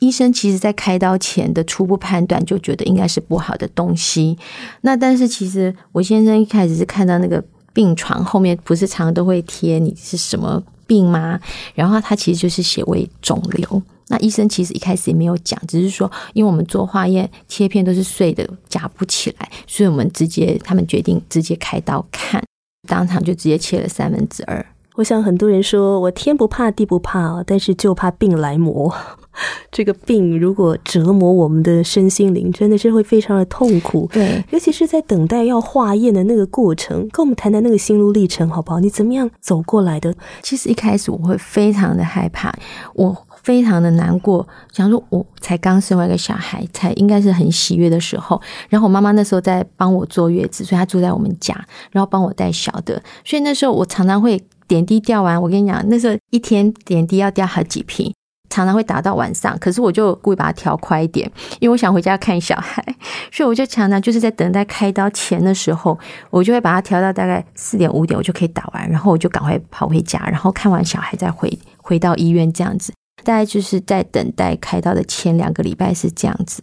[0.00, 4.36] 医生其实在开刀前的初步判断就觉得应该是不好的东西。
[4.80, 7.42] 那但是其实我先生一开始是看到那个
[7.72, 11.38] 病床后面不是常都会贴你是什么病吗？
[11.74, 13.82] 然后他其实就是写为肿瘤。
[14.08, 22.42] 那医生其实一开始也没有讲，只是说因为我们做化验切片都是碎的夹不起来，所以我们直接他们决定直接开刀看。
[22.86, 24.64] 当场就直接切了三分之二。
[24.96, 28.94] 我想很多人说我天不怕地不怕，但是就怕病来磨。
[29.72, 34.08] 这个病如果折磨我们的身心灵，真的是会非常的痛苦。
[34.12, 38.78] 对，尤其是在等待要化验的那个过程，跟我们谈谈那个心路历程好不好？
[38.78, 40.14] 你怎么样走过来的？
[40.40, 42.54] 其实一开始我会非常的害怕，
[42.94, 43.23] 我。
[43.44, 48.40] 非常的难过，想说我才刚生完一个小孩，才应该是很喜悦的时候。
[48.70, 51.54] 然后我妈妈那时候在帮我坐月子，所以她住在我们家，
[51.92, 53.00] 然后帮我带小的。
[53.22, 58.10] 所以那时候我常常会点滴掉完，我跟你讲，那时候一天点滴要掉好几瓶，
[58.48, 59.58] 常常会打到晚上。
[59.58, 61.30] 可是我就故意把它调快一点，
[61.60, 62.82] 因为我想回家看小孩，
[63.30, 65.98] 所以我就常常就是在等待开刀前的时候，
[66.30, 72.90] 我就会把它调到大概四点五点，我就可以打完，然后我就赶快跑回家，然后看完小孩再回回到医院这样子。
[73.24, 76.62] 大概就是在等待开刀的前两个礼拜是这样子。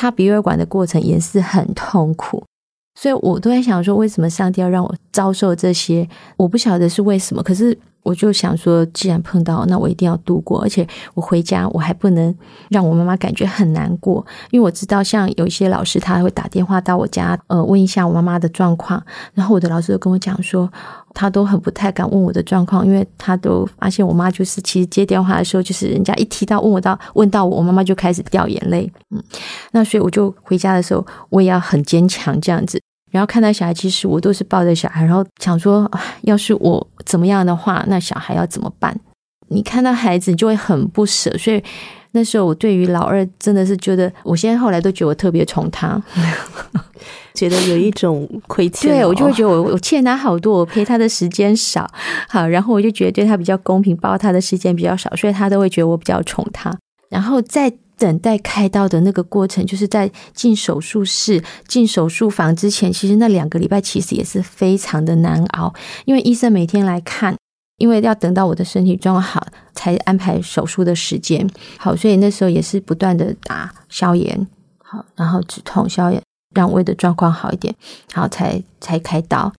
[0.00, 2.42] 插鼻胃管的过程也是很痛苦，
[2.98, 6.08] 所以我都在想说，为什么上帝要让我遭受这些？
[6.38, 10.62] 我不晓得是为什么，可是我就想说，既然碰到，那我一定要度过。
[10.62, 12.34] 而且我回家，我还不能
[12.70, 19.04] 让我妈妈感觉很难过，因为我知道，像有一些老师，他会打电话到我家，呃，问一下我妈妈的状况。
[19.34, 20.72] 然后我的老师就跟我讲说，
[21.14, 28.90] 他都很不太敢问我的状况，因为他都发现我妈就是其实接电话的时候，就是人家一提到问我到问到我，我妈妈就开始掉眼泪。
[29.10, 29.22] 嗯，
[29.72, 32.80] 那所以我就回家的时候，我也要很坚强这样子。
[33.10, 35.90] 然后看到小孩，其实我都是抱着小孩，然后想说，
[36.22, 38.96] 要是我怎么样的话，那小孩要怎么办？
[39.48, 41.36] 你看到孩子，就会很不舍。
[41.36, 41.60] 所以
[42.12, 46.00] 那时候我对于老二真的是觉得，我现在后来都觉得我特别宠他。
[47.34, 51.90] 觉得有一种亏欠哦，对我就会觉得我我欠他好多，我陪他的时间少，
[52.28, 56.76] 好，然后我就觉得对他比较公平，抱他的时间比较少，所以他都会觉得我比较宠他。
[57.08, 65.74] 然后在等待开刀的那个过程，就是在进手术室、进手术房之前，其实那两个礼拜其实也是非常的难熬，
[66.06, 67.36] 因为医生每天来看，
[67.76, 71.46] 因为要等到我的身体状况好，才安排手术的时间。
[71.76, 74.46] 好，所以那时候也是不断的打消炎，
[74.78, 76.22] 好，然后止痛消炎，
[76.54, 77.74] 让胃的状况好一点，
[78.12, 79.52] 然后才才开刀。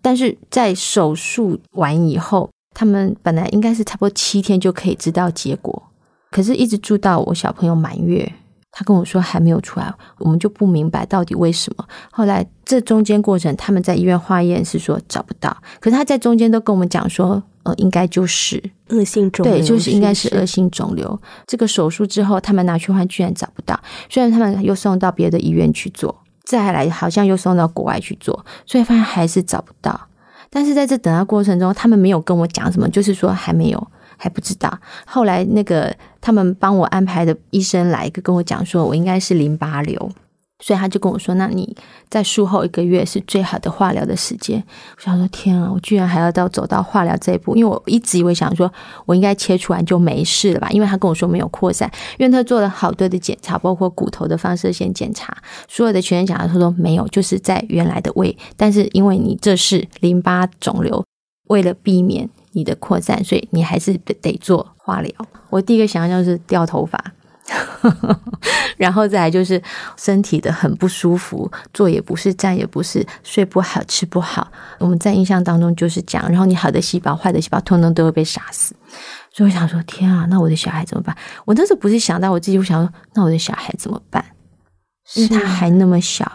[0.00, 5.82] 但是在手术完以后，他们本来应该是差不多七天就可以知道结果，
[6.30, 8.32] 可是一直住到我小朋友满月，
[8.70, 11.84] 他跟我说还没有出来，我们就不明白到底为什么。
[12.12, 21.20] 后来这中间过程，他们在医院化验是说找不到，可是他在中间都跟我们讲说，呃，应该就是恶性肿瘤，对，就是应该是不恶性肿瘤。
[21.46, 23.78] 这个手术之后，他们拿去换，居然找不到。
[24.08, 30.08] 虽然他们又送到别的医院去做，再来好像又送到国外去做，所以发现还是找不到。
[30.50, 34.78] 但是在这等待过程中，他们没有跟我讲什么，就是说还没有，还不知道。
[35.06, 40.10] 后来那个他们帮我安排的医生来跟我讲说，我应该是淋巴瘤。
[40.64, 41.76] 所以他就跟我说：“那你
[42.10, 44.62] 在术后一个月是最好的化疗的时间。”
[44.98, 48.70] 我想说：“天啊，我居然还要到走到化疗这一步！”因为我一直以为想说，
[49.06, 50.68] 我应该切除完就没事了吧？
[50.70, 51.88] 因为他跟我说没有扩散，
[52.18, 55.36] 因为他做了好多的检查，包括骨头的放射线检查，
[55.68, 58.36] 所有的全身检查，他说没有，就是在原来的胃。
[58.56, 61.04] 但是因为你这是淋巴肿瘤，
[61.48, 65.12] 为了避免你的扩散，所以你还是得得做化疗。
[65.50, 67.12] 我第一个想象就是掉头发。
[68.76, 69.60] 然后再来就是
[69.96, 74.50] 身体的很不舒服，坐也不是，站也不是，睡不好，吃不好。
[74.78, 76.28] 我们在印象当中就是这样。
[76.28, 78.74] 然后你好的细胞、坏的细胞，通通都会被杀死。
[79.32, 81.16] 所以我想说，天啊，那我的小孩怎么办？
[81.44, 84.24] 我那时候不是想到我自己，我想说，那我的小孩怎么办？
[85.14, 86.30] 因为他还那么小。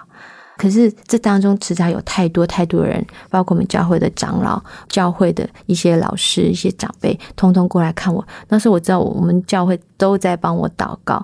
[0.63, 8.25] 可是这当中迟早有太多太多人，包括我们教会的长老、教会的一些老师、一些长辈，通通过来看我。
[8.47, 11.21] 那时候我知道我们教会都在帮我祷告，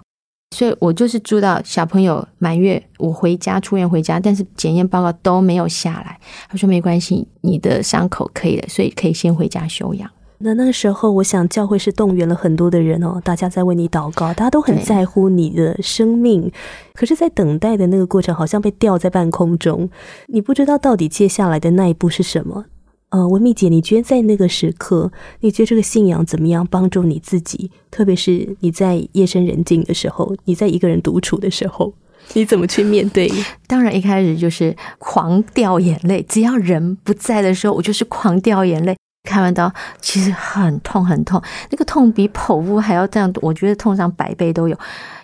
[0.54, 6.20] 所以我就是住到小朋友满月，我回家出院回家，但是检验报告都没有下来。
[6.50, 10.12] 他说没关系，你的伤口可以了，所以可以先回家休养。
[10.42, 16.50] 那那时候，我想教会是动员了很多的人哦，大家在为你祷告，大家都很在乎你的生命。
[16.94, 19.90] 可是，在等待的那个过程，好像被吊在半空中，
[20.28, 22.66] 你不知道到底接下来的那一步是什么。
[23.10, 25.12] 呃，文蜜姐，你觉得在那个时刻，
[25.42, 27.70] 你觉得这个信仰怎么样帮助你自己？
[27.92, 31.94] 特别是你在夜深人静的时候，你在一个人独处的时候，
[32.34, 33.30] 你怎么去面对？
[33.68, 38.96] 当然一开始就是狂掉眼泪，只要人不在的时候，我就是狂掉眼泪。
[39.24, 44.78] 开完刀其实很痛很痛，那个痛比剖腹还要这样，我觉得痛上百倍都有，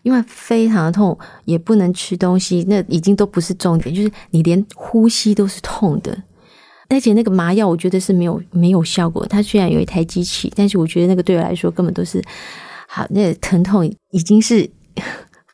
[0.04, 6.16] 因为非常的痛，也不能吃东西，那已经都不是重点，就是你连呼吸都是痛的。
[6.88, 9.26] 而且那个麻药，我觉得是没有没有效果。
[9.26, 12.22] 它虽然有一台机器，但是我觉得那个对我来说根本都是
[12.88, 14.70] 好，那个疼痛已经是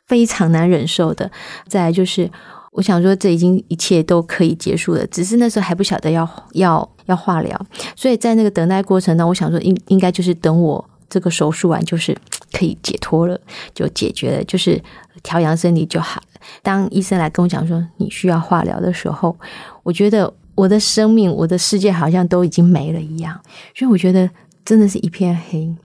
[0.06, 1.30] 非常难忍受的。
[1.66, 2.30] 再来就是，
[2.72, 12.16] 我想说这已经一切都可以结束了，只是那时候还不晓得要要要化疗，所以在那个等待过程呢，我想说应应该就是等我这个手术完，就是
[12.50, 13.38] 可以解脱了，
[13.74, 14.82] 就解决了，就是
[15.22, 16.40] 调养身体就好了。
[16.62, 19.36] 当医生来跟我讲说你需要化疗的时候，
[19.82, 23.38] 我觉得我的生命、我的世界好像都已经没了一样，
[23.74, 24.28] 所以我觉得
[24.64, 25.76] 真的是一片黑。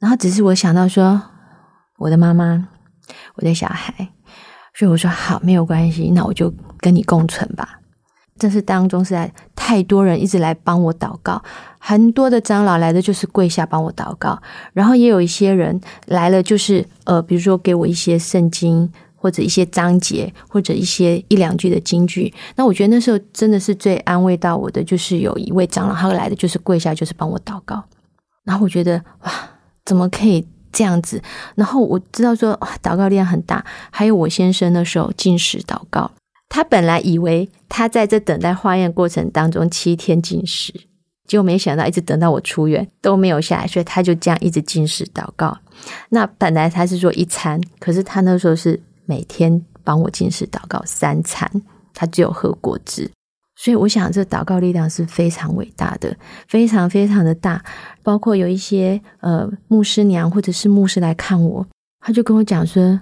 [0.00, 1.22] 然后只是我想到说，
[1.98, 2.68] 我的妈妈，
[3.36, 4.13] 我的小孩，
[4.74, 7.80] 所以我说好，没有关系，那我就跟你共存吧。
[8.36, 11.40] 这是当中实在太多人一直来帮我祷告，
[11.78, 14.36] 很多的长老来的就是跪下帮我祷告，
[14.72, 22.34] 然后也有一些人来了，就是呃，比如说给我一些圣经或者一些章节或者一些一两句的金句。
[22.56, 27.80] 那我觉得那时候真的是最安慰到我的，就是有一位长老他来的就是跪下，就是帮我祷告。
[28.42, 29.32] 然后我觉得哇，
[29.84, 30.44] 怎么可以
[30.74, 31.22] 这样子？
[31.54, 33.64] 然后我知道说哇，祷告量很大。
[33.90, 36.10] 还有我先生那时候进食祷告，
[36.50, 40.72] 他本来以为他在这等待化验过程当中七天禁食，
[41.26, 45.56] 结果没想到一直等到我出院都没有下来，所以他就这样一直禁食祷告。
[46.10, 51.50] 那本来他是说一餐，可是他那时候是每天帮我禁食祷告三餐，
[51.94, 53.10] 他只有喝果汁。
[53.56, 56.16] 所以我想，这祷告力量是非常伟大的，
[56.48, 57.64] 非常非常的大。
[58.02, 61.66] 包括有一些呃牧师娘或者是牧师来看我，
[62.00, 63.00] 他就跟我讲说：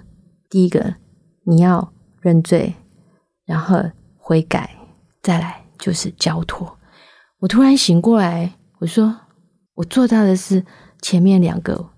[0.49, 0.95] 第一个
[1.43, 1.91] 你要
[2.21, 2.73] 认罪。
[3.45, 3.83] 然后
[4.17, 4.69] 悔改，
[5.21, 6.77] 再来就是交托。
[7.39, 9.13] 我突然醒过来，我说
[9.75, 10.63] 我做到的是
[11.01, 11.89] 前面两个，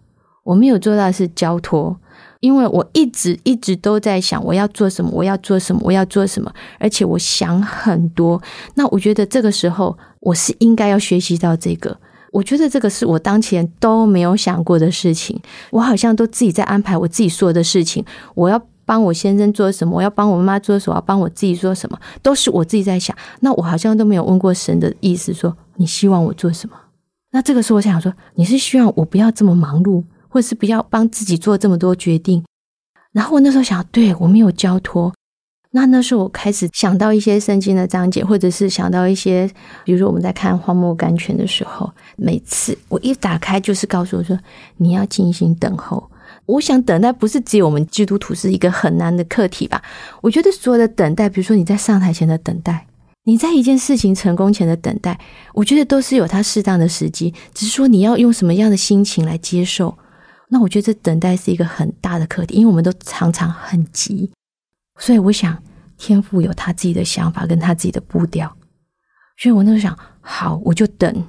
[0.43, 1.99] 我没有做到是交托，
[2.45, 8.39] 因为我一直一直都在想我要做什么，我要做什么，我要做什么，而且我想很多。
[8.75, 11.97] 那我觉得这个时候我是应该要学习到这个，
[12.31, 15.41] 我觉得这个是我当前都没有想过的事情，
[15.71, 18.61] 我好像都自己在安排我自己所有的事情，我要。
[18.87, 19.97] 帮我先生做什么？
[19.97, 20.95] 我要帮我妈妈做什么？
[20.95, 21.99] 要帮我自己做什么？
[22.21, 23.17] 都是我自己在想。
[23.39, 26.75] 那我好像都没有问过神的意思，说你希望我做什么？
[27.31, 30.03] 那这个时候我想说，你是希望我不要这么忙碌，
[30.35, 32.43] 或是不要帮自己做这么多决定？
[33.13, 35.13] 然后我那时候想，对我没有交托。
[35.71, 39.49] 那那时候我开始想到一些圣经的章节，或者是想到一些，
[39.85, 44.37] 比如说我们在看荒漠甘泉的时候，每次我一打开就是告诉我说，
[44.75, 46.11] 你要静心等候。
[46.47, 49.81] 我想等待不是只有我们基督徒是一个很难的课题吧？
[50.19, 52.85] 我觉得所有的等待，比如说你在上台前的等待，
[53.23, 55.17] 你在一件事情成功前的等待，
[55.53, 59.97] 我觉得都是有它适当的时机，只是说你要用什么样的心情来接受。
[60.49, 64.31] 那我觉得这等待是一个很大的课题，因为我们都常常很急，
[64.99, 65.57] 所以我想
[65.97, 68.55] 天父有他自己的想法跟他自己的步调，
[69.37, 71.23] 所以我那时候想，好，我就等，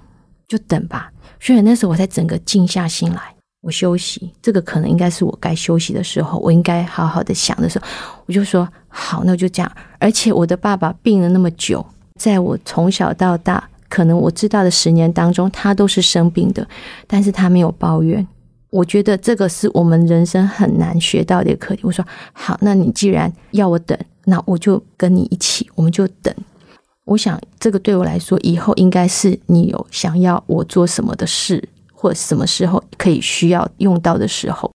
[0.46, 1.10] 就等吧。
[1.40, 3.34] 所以那时候我才整个静下心来。
[3.62, 7.86] 我休息，这个可能应该是我该休息的时候，我应该好好的想的时候，
[8.26, 9.72] 我就说好，那我就这样。
[9.98, 11.84] 而且我的爸爸病了那么久，
[12.20, 16.68] 在我从小到大，可能我知道的十年当中，他都是生病的，
[17.08, 18.24] 但是他没有抱怨。
[18.70, 21.82] 我觉得这个是我们人生很难学到的一个课题。
[21.84, 26.34] 我说好，那你既然要我等，那我就跟你一起，我们就等。
[27.04, 31.68] 我想这个对我来说，以后应该是你有想要我做什么的事。
[31.98, 34.70] 或什么时候可以需要用到的时候，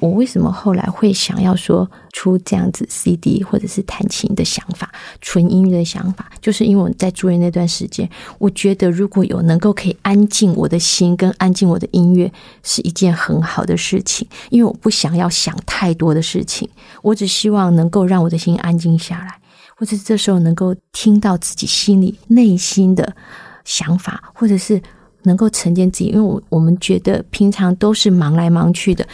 [0.00, 12.32] 我为什么后来会想要说出这样子 CD 或者是弹琴的想法，纯音乐的想法，就是因为我在住院那段时间，我觉得如果有能够可以安静我的心跟安静我的音乐，
[12.62, 16.68] 是一件很好的事情，因为我不想要想太多的事情，
[17.02, 19.40] 我只希望能够让我的心安静下来，
[19.76, 23.16] 或者这时候能够听到自己心里内心的
[23.64, 24.80] 想法，或者是。
[25.24, 29.06] 能够沉淀自己，因为我我们觉得平常都是忙来忙去的，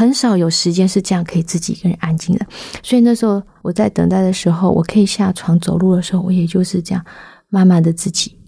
[0.00, 2.46] 很少有时间是这样可以自己一个人安静的。
[2.82, 7.04] 所以那时候我在等待的时候，我可以下床走路的时候，我也就是这样
[7.50, 8.38] 慢慢的自己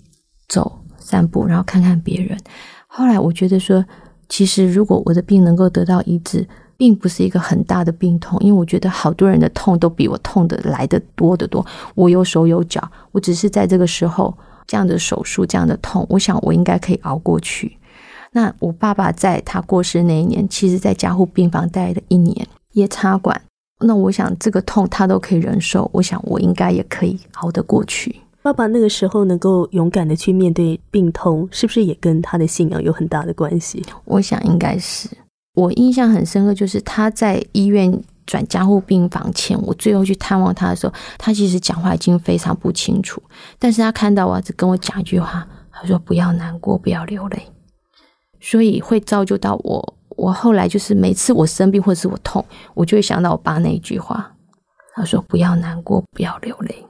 [0.48, 2.38] 走散步，然后看看别人。
[2.86, 3.84] 后来我觉得说，
[4.30, 6.48] 其实如果我的病能够得到医治，
[6.78, 11.66] 并不是一个很大的病痛，因为我觉得好多人的痛都比我痛的来的多得多。
[11.94, 14.34] 我有手有脚，我只是在这个时候。
[14.64, 17.76] 这样的手术，这样的痛，我想我应该可以熬过去。
[18.32, 23.40] 那我爸爸在他过世那一年，其实在加护病房待了一年，也插管。
[23.80, 28.14] 那我想这个痛他都可以忍受，我想我应该也可以熬得过去。
[28.42, 33.84] 爸爸那个时候能够勇敢的去面对病痛，是不是也跟他的信仰有很大的关系？
[34.04, 35.08] 我想应该是。
[35.54, 38.02] 我印象很深刻，就是他在医院。
[38.24, 43.20] 转加护病房前，我最后去探望他的时候，他其实讲话已经非常不清楚。
[43.58, 47.42] 但是他看到我，只跟我讲一句话，他说：“不要难过，不要流泪。”
[48.42, 49.94] 所以会造就到我。
[50.16, 54.30] 我后来就是每次我生病或者是我痛，我就会想到我爸那一句话。
[54.94, 56.86] 他说：“不要难过，不要流泪。”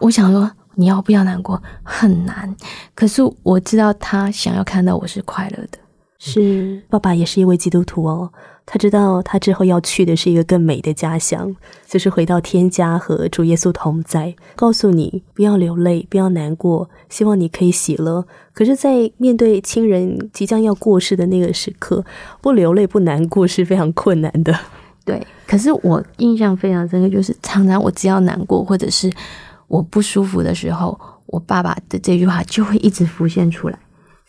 [0.00, 2.56] 我想说，你要不要难过很难，
[2.94, 5.78] 可是我知道他想要看到我是快乐的。
[6.18, 8.32] 是爸爸也是一位基督徒哦。
[8.72, 11.56] 他知道，他之后要去的是一个更美的家乡，
[11.88, 14.32] 就是回到天家和主耶稣同在。
[14.54, 18.24] 告诉你，不要流泪，不要难过，希望你可以喜乐。
[18.52, 22.04] 可是，在面对亲人即将要过世的那个时刻，
[22.40, 24.56] 不流泪、不难过是非常困难的。
[25.04, 29.10] 对，可是我印象非常深刻，就是常常我只要难过或者是
[29.66, 30.96] 我不舒服的时候，
[31.26, 33.76] 我爸爸的这句话就会一直浮现出来。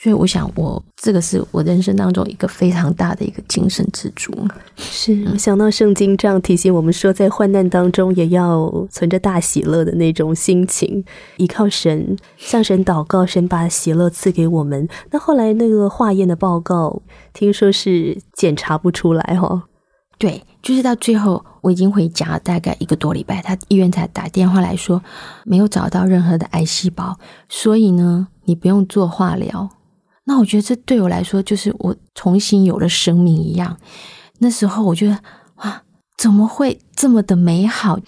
[0.02, 4.34] 所以我想，我这个是我人生当中一个非常大的一个精神支柱。
[4.76, 11.06] 是想到圣经这样提醒我们说，在患难当中也要存着大喜乐的那种心情，
[11.38, 14.90] 依靠神，向神祷告，神把喜乐赐给我们。
[15.12, 19.68] 那后来那个化验的报告，听说是检查不出来哈。
[20.18, 25.00] 对，就是到最后我已经回家大概一个多礼拜，他医院才打电话来说
[25.46, 29.70] 没有找到任何的癌细胞，所以呢，你不用做化疗。
[30.26, 33.78] 那我觉得这对我来说就是我重新有了生命一样。
[34.40, 35.18] 那时候我觉得
[35.58, 35.82] 哇，
[36.18, 38.00] 怎么会这么的美好？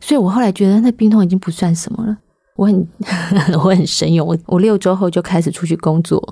[0.00, 2.16] 所以我后来觉得那病痛已经不算什么了。
[2.56, 2.88] 我很
[3.54, 6.22] 我很神勇，我我六周后就开始出去工作，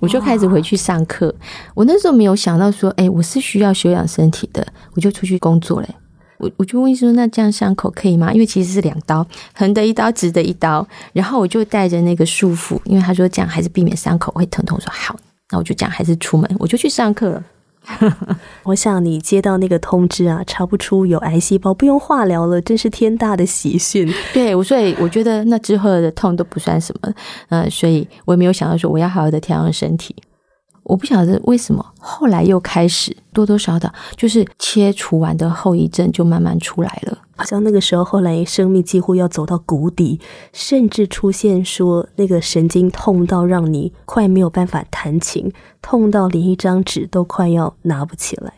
[0.00, 1.34] 我就开始回去上课。
[1.74, 5.88] 我那时候没有想到说，哎，我是需要休养身体的，我就出去工作嘞。
[6.40, 8.32] 我我就问医生说，那这样伤口可以吗？
[8.32, 9.24] 因为其实是两刀，
[9.54, 10.86] 横的一刀，直的一刀。
[11.12, 14.76] 然后我就带着那个束缚，因为他说这样还是避免伤口会疼痛。
[14.76, 15.14] 我说好，
[15.50, 17.44] 那我就这样还是出门，我就去上课了。
[18.62, 24.12] 我想你接到那个通知啊，查不出有癌细胞，不用化疗了，真是天大的喜讯。
[24.34, 27.12] 对，我所以我觉得那之后的痛都不算什么，
[27.48, 30.14] 嗯，所以我也没有想到说我要好好的调养身体。
[30.90, 37.16] 我不晓得为什么后来又开始多多少少就是切除完的后遗症就慢慢出来了。
[37.36, 40.20] 好像那个时候后来生命几乎要走到谷底，
[40.52, 48.54] 甚至出现说那个神经痛到让你快没有办法弹琴，痛到连一张纸都快要拿不起来。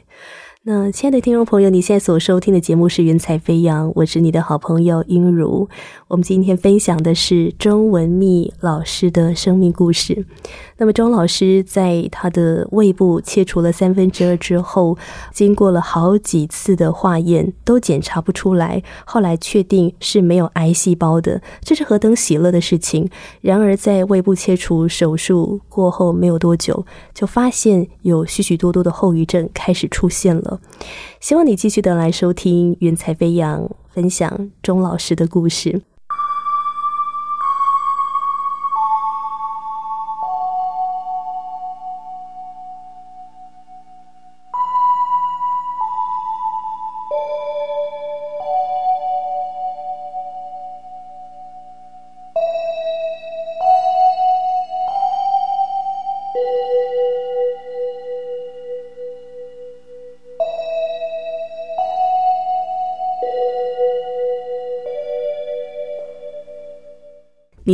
[0.65, 5.69] 那亲爱的听众朋友，你现在所收听的节目是《云彩飞扬》，我是你的好朋友英如。
[6.07, 10.25] 我们今天分享的是钟文密老师的生命故事。
[10.83, 14.99] 那么，钟老师在他的胃部切除了三分之二之后，
[15.33, 18.83] 经过了好几次的化验，都检查不出来。
[19.05, 23.09] 后来确定是没有癌细胞的，这是何等喜乐的事情！
[23.43, 30.59] 然而，在胃部切除手术过后没有多久，就发现有许许多多的后遗症开始出现了。
[31.21, 33.61] 希望你继续的来收听《云彩飞扬》，
[33.95, 35.83] 分享钟老师的故事。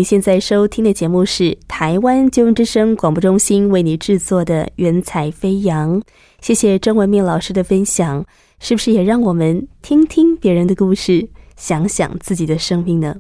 [0.09, 6.01] 现在收听的节目是台湾救援之声广播中心为你制作的《云彩飞扬》。
[6.41, 8.25] 谢谢郑文明老师的分享，
[8.59, 11.29] 是不是也让我们听听别人的故事，
[11.59, 13.17] 想想自己的生命呢？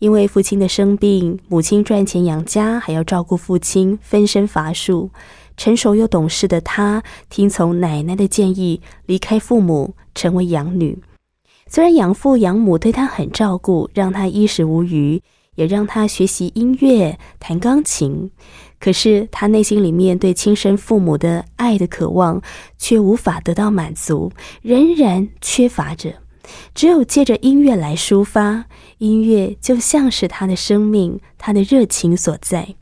[0.00, 5.10] 因为父亲的生病，母亲赚钱养家，还要照顾父亲，分身乏术。
[5.56, 11.02] 成熟又懂事的他，听从奶奶的建议，离开父母，成为养女。
[11.68, 15.18] 虽然养父养母对他很照顾，让他衣食无余。
[15.54, 18.30] 也让他学习音乐、弹钢琴，
[18.80, 22.40] 可是他内心里面对亲生父母的爱的渴望
[22.78, 24.32] 却无法得到满足，
[24.62, 26.14] 仍然缺乏着。
[26.74, 28.64] 只有借着音乐来抒发，
[28.98, 32.74] 音乐就像是他的生命、他的热情所在。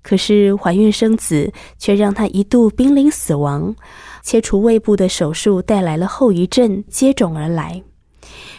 [0.00, 3.74] 可是怀孕生子却让他一度濒临死亡，
[4.22, 7.82] 切除胃部的手术带来了后遗症接踵而来。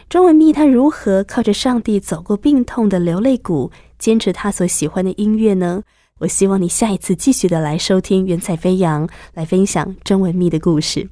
[0.09, 5.83] 中文蜜他如何靠着上帝走过病痛的流泪谷，坚持他所喜欢的音乐呢？
[6.17, 11.07] 我希望你下一次继续的来收听《云彩飞扬》，来分享中文蜜的故事。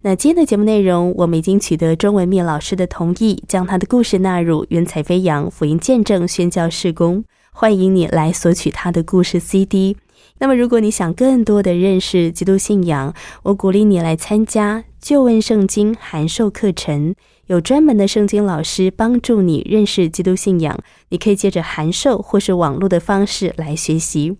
[0.00, 7.22] 那今天的节目内容，我们已经取得中文蜜老师的同意，将他的故事纳入《云彩飞扬》福音见证宣教事工。
[7.52, 9.98] 欢迎你来索取他的故事 CD。
[10.38, 13.12] 那么，如果你想更多的认识基督信仰，
[13.42, 17.14] 我鼓励你来参加旧问圣经函授课程。
[17.50, 20.78] 有专门的圣经老师帮助你认识基督信仰，
[21.08, 24.36] 你可以借着函授或是网络的方式来学习。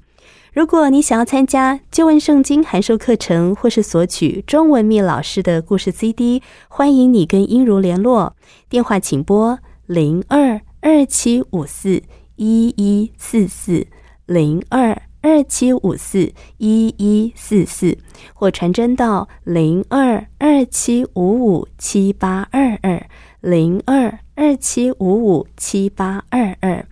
[0.52, 8.36] 如果你想要参加旧问圣经函授课程，或是索取中文密老师的故事 CD，欢迎你跟英如联络，
[8.68, 12.04] 电话请拨零二二七五四
[12.36, 13.88] 一一四四
[14.26, 15.09] 零二。
[15.22, 17.98] 二七五四一一四四，
[18.32, 23.06] 或传真到零二二七五五七八二二
[23.40, 26.86] 零二二七五五七八二二。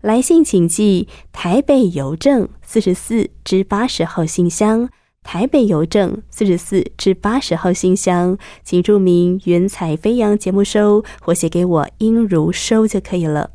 [0.00, 4.88] 来信请寄台北邮政四十四至八十号信箱，
[5.22, 13.50] 台北邮政四十四至八十号信箱，请注明“云彩飞扬”节目收，或写给我音如收就可以了。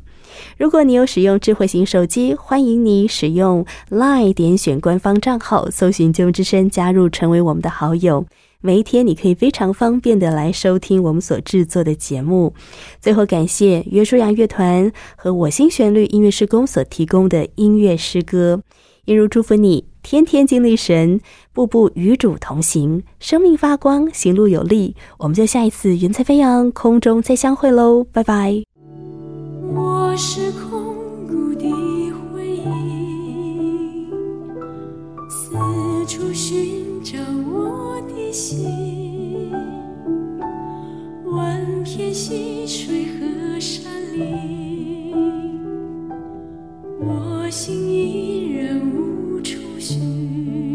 [0.56, 8.26] 如果你有使用智慧型手机，欢迎你使用 LINE 点选官方账号，搜寻“节目之声”，加入成为我们的好友。
[8.60, 12.54] 每一天，你可以非常方便的来收听我们所制作的节目。
[13.00, 18.62] 最后，感谢约书亚乐团和我心旋律音乐施工所提供的音乐诗歌。
[19.04, 21.20] 一如祝福你，天天经历神，
[21.52, 24.94] 步步与主同行，生命发光，行路有力。
[25.18, 28.71] 我们就下一次云彩飞扬，空中再相会喽，拜拜。
[29.74, 31.64] 我是空谷的
[32.12, 34.06] 回音
[35.30, 35.56] 四
[36.06, 37.18] 处寻找
[37.50, 39.50] 我的心
[41.24, 45.14] 问遍溪水和山林
[47.00, 50.71] 我心依然无处寻。